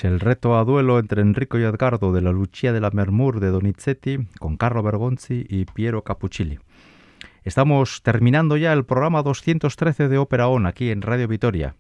El 0.05 0.21
reto 0.21 0.59
a 0.59 0.65
duelo 0.65 0.99
entre 0.99 1.23
Enrico 1.23 1.59
y 1.59 1.63
Edgardo 1.63 2.13
de 2.13 2.21
la 2.21 2.31
Lucia 2.31 2.75
de 2.75 2.81
la 2.81 2.91
Mermur 2.91 3.41
de 3.41 3.49
Donizetti 3.49 4.19
con 4.39 4.59
Carlo 4.59 4.83
Bergonzi 4.83 5.47
y 5.49 5.65
Piero 5.65 6.05
Capuccilli. 6.05 6.59
Estamos 7.43 8.03
terminando 8.03 8.59
ya 8.59 8.75
el 8.75 8.85
programa 8.85 9.23
213 9.23 10.09
de 10.09 10.19
Ópera 10.19 10.49
ON 10.49 10.67
aquí 10.67 10.91
en 10.91 11.01
Radio 11.01 11.27
Vitoria. 11.27 11.75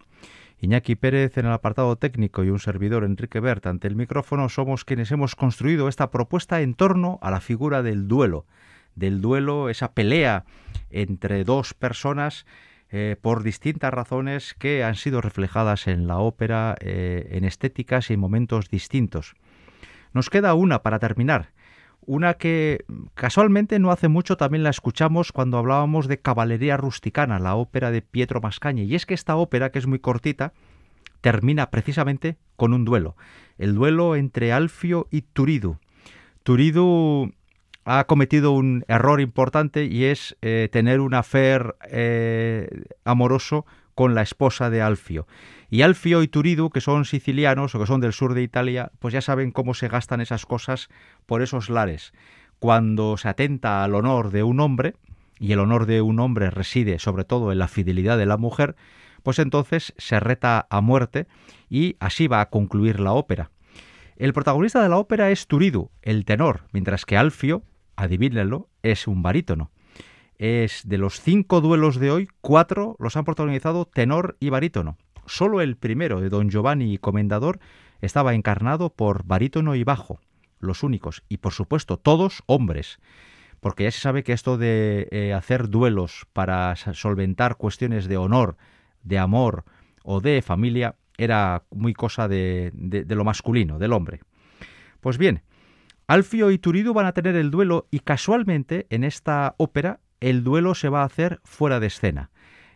Iñaki 0.58 0.94
Pérez 0.94 1.36
en 1.36 1.44
el 1.44 1.52
apartado 1.52 1.96
técnico 1.96 2.42
y 2.44 2.48
un 2.48 2.60
servidor 2.60 3.04
Enrique 3.04 3.40
Bert 3.40 3.66
ante 3.66 3.88
el 3.88 3.96
micrófono 3.96 4.48
somos 4.48 4.86
quienes 4.86 5.12
hemos 5.12 5.36
construido 5.36 5.88
esta 5.88 6.10
propuesta 6.10 6.62
en 6.62 6.72
torno 6.72 7.18
a 7.20 7.30
la 7.30 7.42
figura 7.42 7.82
del 7.82 8.08
duelo. 8.08 8.46
Del 8.94 9.20
duelo, 9.20 9.68
esa 9.68 9.92
pelea 9.92 10.46
entre 10.88 11.44
dos 11.44 11.74
personas 11.74 12.46
eh, 12.96 13.16
por 13.20 13.42
distintas 13.42 13.92
razones 13.92 14.54
que 14.54 14.84
han 14.84 14.94
sido 14.94 15.20
reflejadas 15.20 15.88
en 15.88 16.06
la 16.06 16.18
ópera 16.18 16.76
eh, 16.78 17.26
en 17.32 17.42
estéticas 17.42 18.08
y 18.08 18.12
en 18.12 18.20
momentos 18.20 18.70
distintos. 18.70 19.34
Nos 20.12 20.30
queda 20.30 20.54
una 20.54 20.84
para 20.84 21.00
terminar, 21.00 21.50
una 22.06 22.34
que 22.34 22.84
casualmente 23.14 23.80
no 23.80 23.90
hace 23.90 24.06
mucho 24.06 24.36
también 24.36 24.62
la 24.62 24.70
escuchamos 24.70 25.32
cuando 25.32 25.58
hablábamos 25.58 26.06
de 26.06 26.20
Caballería 26.20 26.76
Rusticana, 26.76 27.40
la 27.40 27.56
ópera 27.56 27.90
de 27.90 28.00
Pietro 28.00 28.40
Mascagni, 28.40 28.82
y 28.84 28.94
es 28.94 29.06
que 29.06 29.14
esta 29.14 29.34
ópera, 29.34 29.70
que 29.70 29.80
es 29.80 29.88
muy 29.88 29.98
cortita, 29.98 30.52
termina 31.20 31.72
precisamente 31.72 32.36
con 32.54 32.72
un 32.74 32.84
duelo, 32.84 33.16
el 33.58 33.74
duelo 33.74 34.14
entre 34.14 34.52
Alfio 34.52 35.08
y 35.10 35.22
Turidu. 35.22 35.78
Turidu 36.44 37.32
ha 37.84 38.04
cometido 38.04 38.52
un 38.52 38.84
error 38.88 39.20
importante 39.20 39.84
y 39.84 40.04
es 40.04 40.36
eh, 40.42 40.68
tener 40.72 41.00
un 41.00 41.14
afer 41.14 41.76
eh, 41.90 42.84
amoroso 43.04 43.66
con 43.94 44.14
la 44.14 44.22
esposa 44.22 44.70
de 44.70 44.82
Alfio. 44.82 45.26
Y 45.70 45.82
Alfio 45.82 46.22
y 46.22 46.28
Turidu, 46.28 46.70
que 46.70 46.80
son 46.80 47.04
sicilianos 47.04 47.74
o 47.74 47.80
que 47.80 47.86
son 47.86 48.00
del 48.00 48.12
sur 48.12 48.34
de 48.34 48.42
Italia, 48.42 48.90
pues 48.98 49.12
ya 49.12 49.20
saben 49.20 49.50
cómo 49.50 49.74
se 49.74 49.88
gastan 49.88 50.20
esas 50.20 50.46
cosas 50.46 50.88
por 51.26 51.42
esos 51.42 51.68
lares. 51.68 52.12
Cuando 52.58 53.16
se 53.16 53.28
atenta 53.28 53.84
al 53.84 53.94
honor 53.94 54.30
de 54.30 54.42
un 54.42 54.60
hombre, 54.60 54.94
y 55.38 55.52
el 55.52 55.58
honor 55.58 55.86
de 55.86 56.00
un 56.00 56.20
hombre 56.20 56.50
reside 56.50 56.98
sobre 56.98 57.24
todo 57.24 57.52
en 57.52 57.58
la 57.58 57.68
fidelidad 57.68 58.16
de 58.18 58.26
la 58.26 58.36
mujer, 58.36 58.76
pues 59.22 59.38
entonces 59.38 59.94
se 59.96 60.20
reta 60.20 60.66
a 60.70 60.80
muerte 60.80 61.26
y 61.68 61.96
así 61.98 62.28
va 62.28 62.40
a 62.40 62.50
concluir 62.50 63.00
la 63.00 63.12
ópera. 63.12 63.50
El 64.16 64.32
protagonista 64.32 64.82
de 64.82 64.88
la 64.88 64.98
ópera 64.98 65.30
es 65.30 65.48
Turidu, 65.48 65.90
el 66.02 66.24
tenor, 66.24 66.62
mientras 66.72 67.04
que 67.04 67.16
Alfio, 67.16 67.64
adivínenlo, 67.96 68.68
es 68.82 69.06
un 69.06 69.22
barítono. 69.22 69.70
Es 70.36 70.82
de 70.86 70.98
los 70.98 71.20
cinco 71.20 71.60
duelos 71.60 71.98
de 71.98 72.10
hoy, 72.10 72.28
cuatro 72.40 72.96
los 72.98 73.16
han 73.16 73.24
protagonizado 73.24 73.86
tenor 73.86 74.36
y 74.40 74.50
barítono. 74.50 74.96
Solo 75.26 75.60
el 75.60 75.76
primero, 75.76 76.20
de 76.20 76.28
Don 76.28 76.50
Giovanni 76.50 76.92
y 76.92 76.98
Comendador, 76.98 77.60
estaba 78.00 78.34
encarnado 78.34 78.90
por 78.90 79.24
barítono 79.24 79.74
y 79.74 79.84
bajo, 79.84 80.20
los 80.58 80.82
únicos, 80.82 81.22
y 81.28 81.38
por 81.38 81.52
supuesto 81.52 81.96
todos 81.96 82.42
hombres, 82.46 82.98
porque 83.60 83.84
ya 83.84 83.90
se 83.90 84.00
sabe 84.00 84.24
que 84.24 84.32
esto 84.32 84.58
de 84.58 85.08
eh, 85.10 85.32
hacer 85.32 85.70
duelos 85.70 86.26
para 86.32 86.76
solventar 86.76 87.56
cuestiones 87.56 88.06
de 88.06 88.16
honor, 88.16 88.56
de 89.02 89.18
amor 89.18 89.64
o 90.02 90.20
de 90.20 90.42
familia 90.42 90.96
era 91.16 91.62
muy 91.70 91.94
cosa 91.94 92.28
de, 92.28 92.70
de 92.74 93.14
lo 93.14 93.24
masculino, 93.24 93.78
del 93.78 93.92
hombre. 93.92 94.20
Pues 95.00 95.16
bien, 95.16 95.42
Alfio 96.06 96.50
y 96.50 96.58
Turidu 96.58 96.92
van 96.92 97.06
a 97.06 97.12
tener 97.12 97.34
el 97.34 97.50
duelo 97.50 97.86
y 97.90 98.00
casualmente 98.00 98.86
en 98.90 99.04
esta 99.04 99.54
ópera 99.56 100.00
el 100.20 100.44
duelo 100.44 100.74
se 100.74 100.90
va 100.90 101.00
a 101.00 101.06
hacer 101.06 101.40
fuera 101.44 101.80
de 101.80 101.86
escena. 101.86 102.30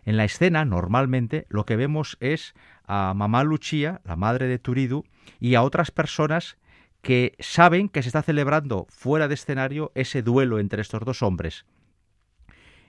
En 0.04 0.16
la 0.16 0.24
escena, 0.24 0.64
normalmente, 0.64 1.46
lo 1.50 1.66
que 1.66 1.76
vemos 1.76 2.16
es 2.20 2.54
a 2.84 3.12
mamá 3.14 3.44
Lucia, 3.44 4.00
la 4.04 4.16
madre 4.16 4.46
de 4.46 4.58
Turidu, 4.58 5.04
y 5.38 5.54
a 5.54 5.62
otras 5.62 5.90
personas 5.90 6.56
que 7.02 7.36
saben 7.38 7.90
que 7.90 8.02
se 8.02 8.08
está 8.08 8.22
celebrando 8.22 8.86
fuera 8.88 9.28
de 9.28 9.34
escenario 9.34 9.92
ese 9.94 10.22
duelo 10.22 10.58
entre 10.58 10.80
estos 10.80 11.02
dos 11.04 11.22
hombres. 11.22 11.66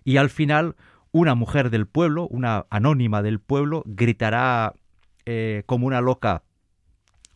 Y 0.05 0.15
al 0.17 0.29
final, 0.29 0.77
una 1.11 1.35
mujer 1.35 1.69
del 1.69 1.85
pueblo, 1.85 2.27
una 2.27 2.65
anónima 2.69 3.21
del 3.21 3.41
pueblo, 3.41 3.83
gritará 3.85 4.73
eh, 5.25 5.63
como 5.65 5.87
una 5.87 5.99
loca, 5.99 6.43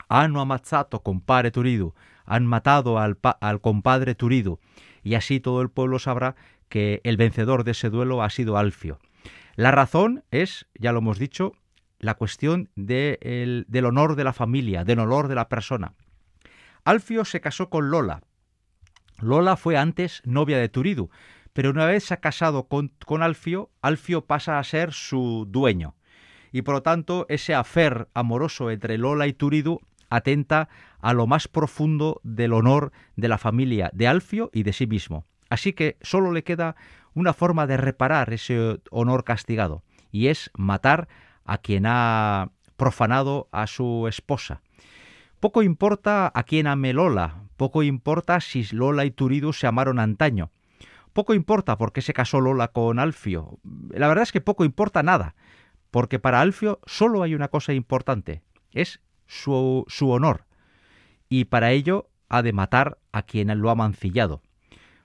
Hanno 0.08 0.41
ammazzato 0.41 1.01
compare 1.01 1.51
Turidu, 1.51 1.93
han 2.26 2.46
matado 2.46 3.00
al, 3.00 3.18
compadre 3.62 4.16
Turidu. 4.16 4.60
Y 5.04 5.16
así 5.16 5.40
todo 5.40 5.62
el 5.62 5.70
pueblo 5.70 6.00
sabrá 6.00 6.36
que 6.70 7.02
el 7.04 7.18
vencedor 7.18 7.64
de 7.64 7.72
ese 7.72 7.90
duelo 7.90 8.24
ha 8.24 8.30
sido 8.30 8.58
Alfio. 8.58 9.00
La 9.56 9.72
razón 9.72 10.24
es, 10.32 10.68
ya 10.74 10.92
lo 10.92 11.00
hemos 11.00 11.20
dicho, 11.20 11.54
la 12.00 12.16
cuestión 12.16 12.70
del 12.76 13.86
honor 13.86 14.16
de 14.16 14.24
la 14.24 14.34
familia, 14.34 14.84
del 14.84 15.00
honor 15.00 15.28
de 15.28 15.36
la 15.36 15.50
persona. 15.50 15.94
Alfio 16.84 17.24
se 17.26 17.42
casó 17.42 17.70
con 17.70 17.92
Lola. 17.92 18.24
Lola 19.20 19.56
fue 19.56 19.78
antes 19.78 20.22
novia 20.26 20.58
de 20.58 20.70
Turidu, 20.70 21.10
pero 21.54 21.70
una 21.70 21.86
vez 21.86 22.06
se 22.06 22.16
ha 22.16 22.18
casado 22.18 22.68
con, 22.68 22.92
con 23.06 23.22
Alfio, 23.22 23.70
Alfio 23.82 24.26
pasa 24.26 24.60
a 24.60 24.64
ser 24.64 24.92
su 24.92 25.46
dueño. 25.48 25.96
Y 26.52 26.64
por 26.64 26.76
lo 26.76 26.84
tanto, 26.84 27.26
ese 27.30 27.56
afer 27.56 28.10
amoroso 28.14 28.70
entre 28.70 28.98
Lola 28.98 29.28
y 29.28 29.34
Turidu 29.34 29.80
atenta 30.10 30.70
a 31.04 31.14
lo 31.14 31.28
más 31.28 31.49
profundo 31.49 32.22
del 32.24 32.54
honor 32.54 32.93
de 33.18 33.28
la 33.28 33.38
familia 33.38 33.91
de 33.93 34.08
Alfio 34.08 34.49
y 34.54 34.64
de 34.64 34.72
sí 34.72 34.88
mismo. 34.88 35.26
Así 35.49 35.74
que 35.74 35.97
solo 36.01 36.32
le 36.32 36.45
queda 36.45 36.78
una 37.14 37.34
forma 37.34 37.68
de 37.68 37.76
reparar 37.76 38.32
ese 38.32 38.80
honor 38.89 39.26
castigado, 39.26 39.84
y 40.12 40.28
es 40.28 40.49
matar 40.58 41.10
a 41.43 41.58
quien 41.58 41.86
ha 41.86 42.51
profanado 42.78 43.49
a 43.51 43.68
su 43.68 44.08
esposa. 44.08 44.62
Poco 45.41 45.62
importa 45.62 46.32
a 46.34 46.43
quién 46.43 46.68
ame 46.68 46.93
Lola, 46.93 47.43
poco 47.58 47.84
importa 47.84 48.39
si 48.39 48.66
Lola 48.72 49.04
y 49.04 49.12
Turidu 49.12 49.51
se 49.51 49.68
amaron 49.68 49.99
antaño, 49.99 50.51
poco 51.12 51.34
importa 51.34 51.78
por 51.78 51.91
qué 51.91 52.01
se 52.01 52.14
casó 52.14 52.39
Lola 52.39 52.70
con 52.70 52.97
Alfio. 52.97 53.60
La 53.89 54.08
verdad 54.08 54.24
es 54.24 54.32
que 54.32 54.39
poco 54.39 54.64
importa 54.64 55.04
nada, 55.04 55.36
porque 55.91 56.18
para 56.18 56.39
Alfio 56.39 56.80
solo 56.86 57.24
hay 57.24 57.36
una 57.36 57.49
cosa 57.49 57.74
importante, 57.74 58.41
es 58.72 59.01
su, 59.28 59.84
su 59.89 60.10
honor, 60.10 60.45
y 61.34 61.46
para 61.46 61.72
ello 61.72 62.12
ha 62.30 62.44
de 62.44 62.54
matar 62.54 63.00
a 63.12 63.24
quien 63.24 63.48
lo 63.60 63.72
ha 63.72 63.76
mancillado. 63.76 64.44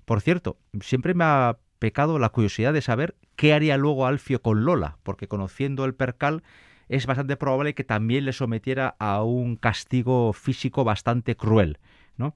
Por 0.05 0.21
cierto, 0.21 0.59
siempre 0.83 1.15
me 1.15 1.25
ha 1.25 1.57
pecado 1.79 2.19
la 2.19 2.29
curiosidad 2.29 2.75
de 2.75 2.83
saber 2.83 3.17
qué 3.35 3.55
haría 3.55 3.79
luego 3.79 4.07
Alfio 4.07 4.43
con 4.43 4.67
Lola, 4.67 4.99
porque 5.05 5.27
conociendo 5.27 5.87
el 5.87 5.95
percal 5.95 6.43
es 6.91 7.07
bastante 7.07 7.39
probable 7.39 7.75
que 7.75 7.83
también 7.83 8.27
le 8.27 8.35
sometiera 8.35 8.95
a 8.99 9.23
un 9.23 9.57
castigo 9.57 10.35
físico 10.35 10.85
bastante 10.85 11.35
cruel, 11.35 11.79
¿no? 12.19 12.35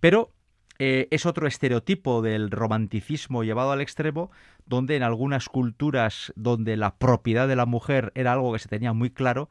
Pero 0.00 0.32
eh, 0.80 1.06
es 1.12 1.24
otro 1.24 1.46
estereotipo 1.46 2.22
del 2.22 2.50
romanticismo 2.50 3.44
llevado 3.44 3.70
al 3.70 3.80
extremo, 3.80 4.32
donde 4.66 4.96
en 4.96 5.04
algunas 5.04 5.48
culturas 5.48 6.32
donde 6.34 6.76
la 6.76 6.96
propiedad 6.96 7.46
de 7.46 7.54
la 7.54 7.66
mujer 7.66 8.10
era 8.16 8.32
algo 8.32 8.52
que 8.52 8.58
se 8.58 8.68
tenía 8.68 8.92
muy 8.94 9.10
claro, 9.10 9.48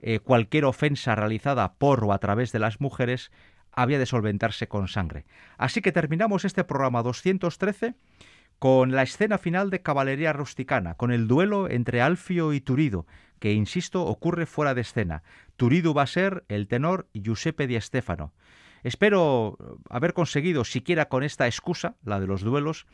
eh, 0.00 0.18
cualquier 0.18 0.64
ofensa 0.64 1.14
realizada 1.14 1.74
por 1.74 2.04
o 2.04 2.12
a 2.12 2.18
través 2.18 2.52
de 2.52 2.58
las 2.58 2.80
mujeres 2.80 3.30
había 3.72 3.98
de 3.98 4.06
solventarse 4.06 4.68
con 4.68 4.88
sangre. 4.88 5.26
Así 5.58 5.82
que 5.82 5.92
terminamos 5.92 6.44
este 6.44 6.64
programa 6.64 7.02
213 7.02 7.94
con 8.58 8.92
la 8.92 9.02
escena 9.02 9.38
final 9.38 9.70
de 9.70 9.82
Caballería 9.82 10.32
Rusticana, 10.32 10.94
con 10.94 11.12
el 11.12 11.28
duelo 11.28 11.68
entre 11.68 12.00
Alfio 12.00 12.54
y 12.54 12.60
Turido, 12.60 13.06
que, 13.38 13.52
insisto, 13.52 14.04
ocurre 14.06 14.46
fuera 14.46 14.74
de 14.74 14.80
escena. 14.80 15.22
Turido 15.56 15.92
va 15.92 16.02
a 16.02 16.06
ser 16.06 16.44
el 16.48 16.68
tenor 16.68 17.08
Giuseppe 17.12 17.66
Di 17.66 17.78
Stefano. 17.80 18.32
Espero 18.82 19.58
haber 19.90 20.14
conseguido, 20.14 20.64
siquiera 20.64 21.08
con 21.08 21.22
esta 21.22 21.46
excusa, 21.46 21.96
la 22.04 22.20
de 22.20 22.26
los 22.26 22.42
duelos, 22.42 22.86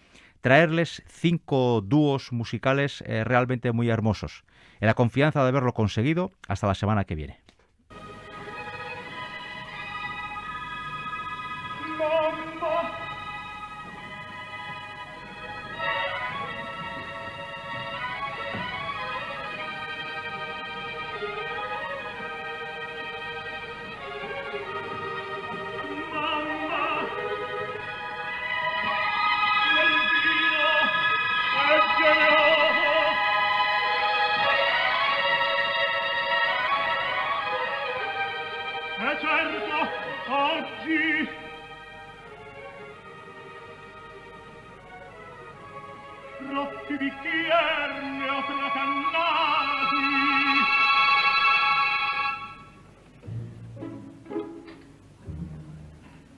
traerles 0.42 1.02
cinco 1.08 1.80
dúos 1.80 2.32
musicales 2.32 3.02
eh, 3.06 3.24
realmente 3.24 3.72
muy 3.72 3.88
hermosos. 3.88 4.44
En 4.80 4.88
la 4.88 4.94
confianza 4.94 5.42
de 5.42 5.48
haberlo 5.48 5.72
conseguido, 5.72 6.32
hasta 6.48 6.66
la 6.66 6.74
semana 6.74 7.04
que 7.04 7.14
viene. 7.14 7.41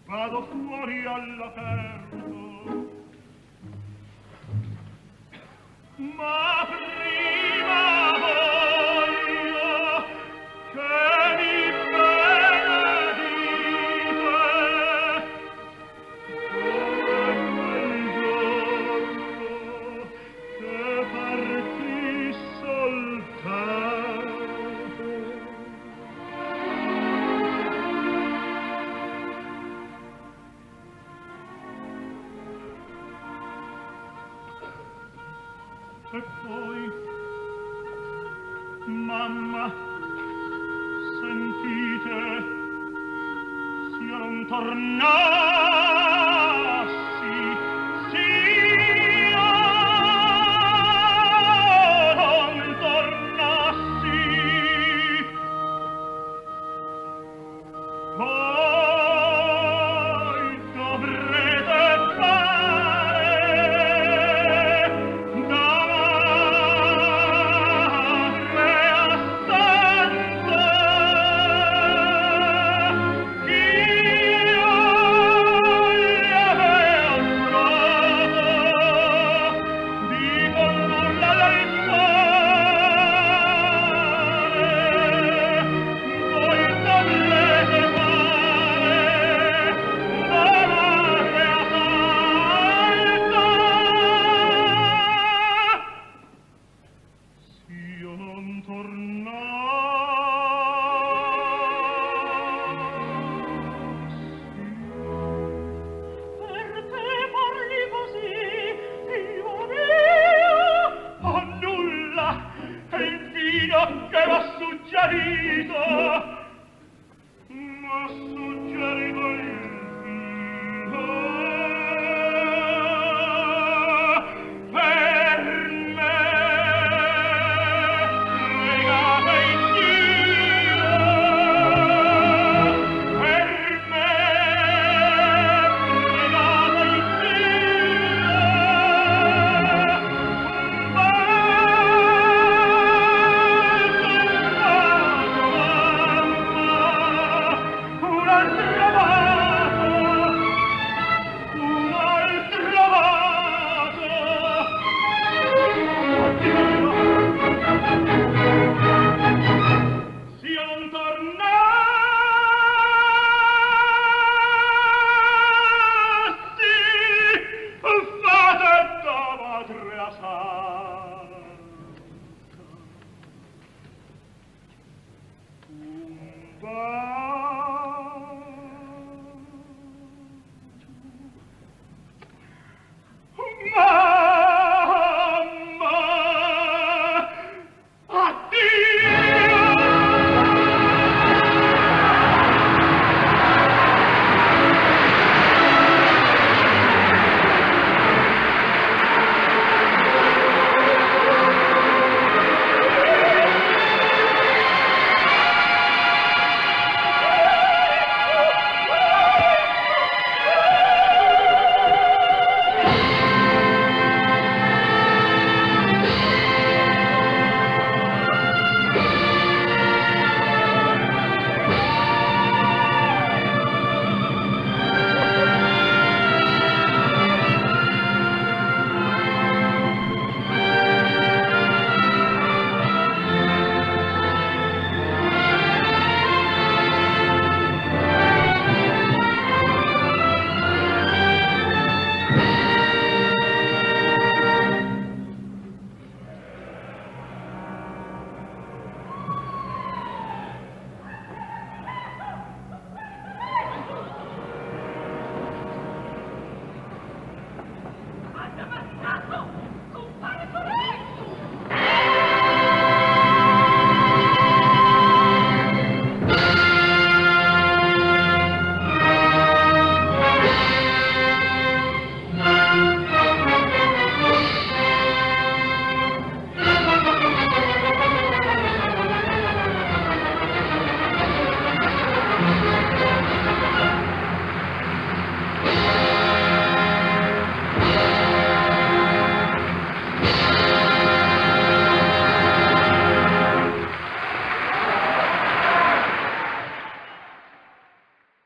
Vado 0.07 0.43
fuori 0.43 1.07
alla 1.07 1.51
terra. 1.51 2.24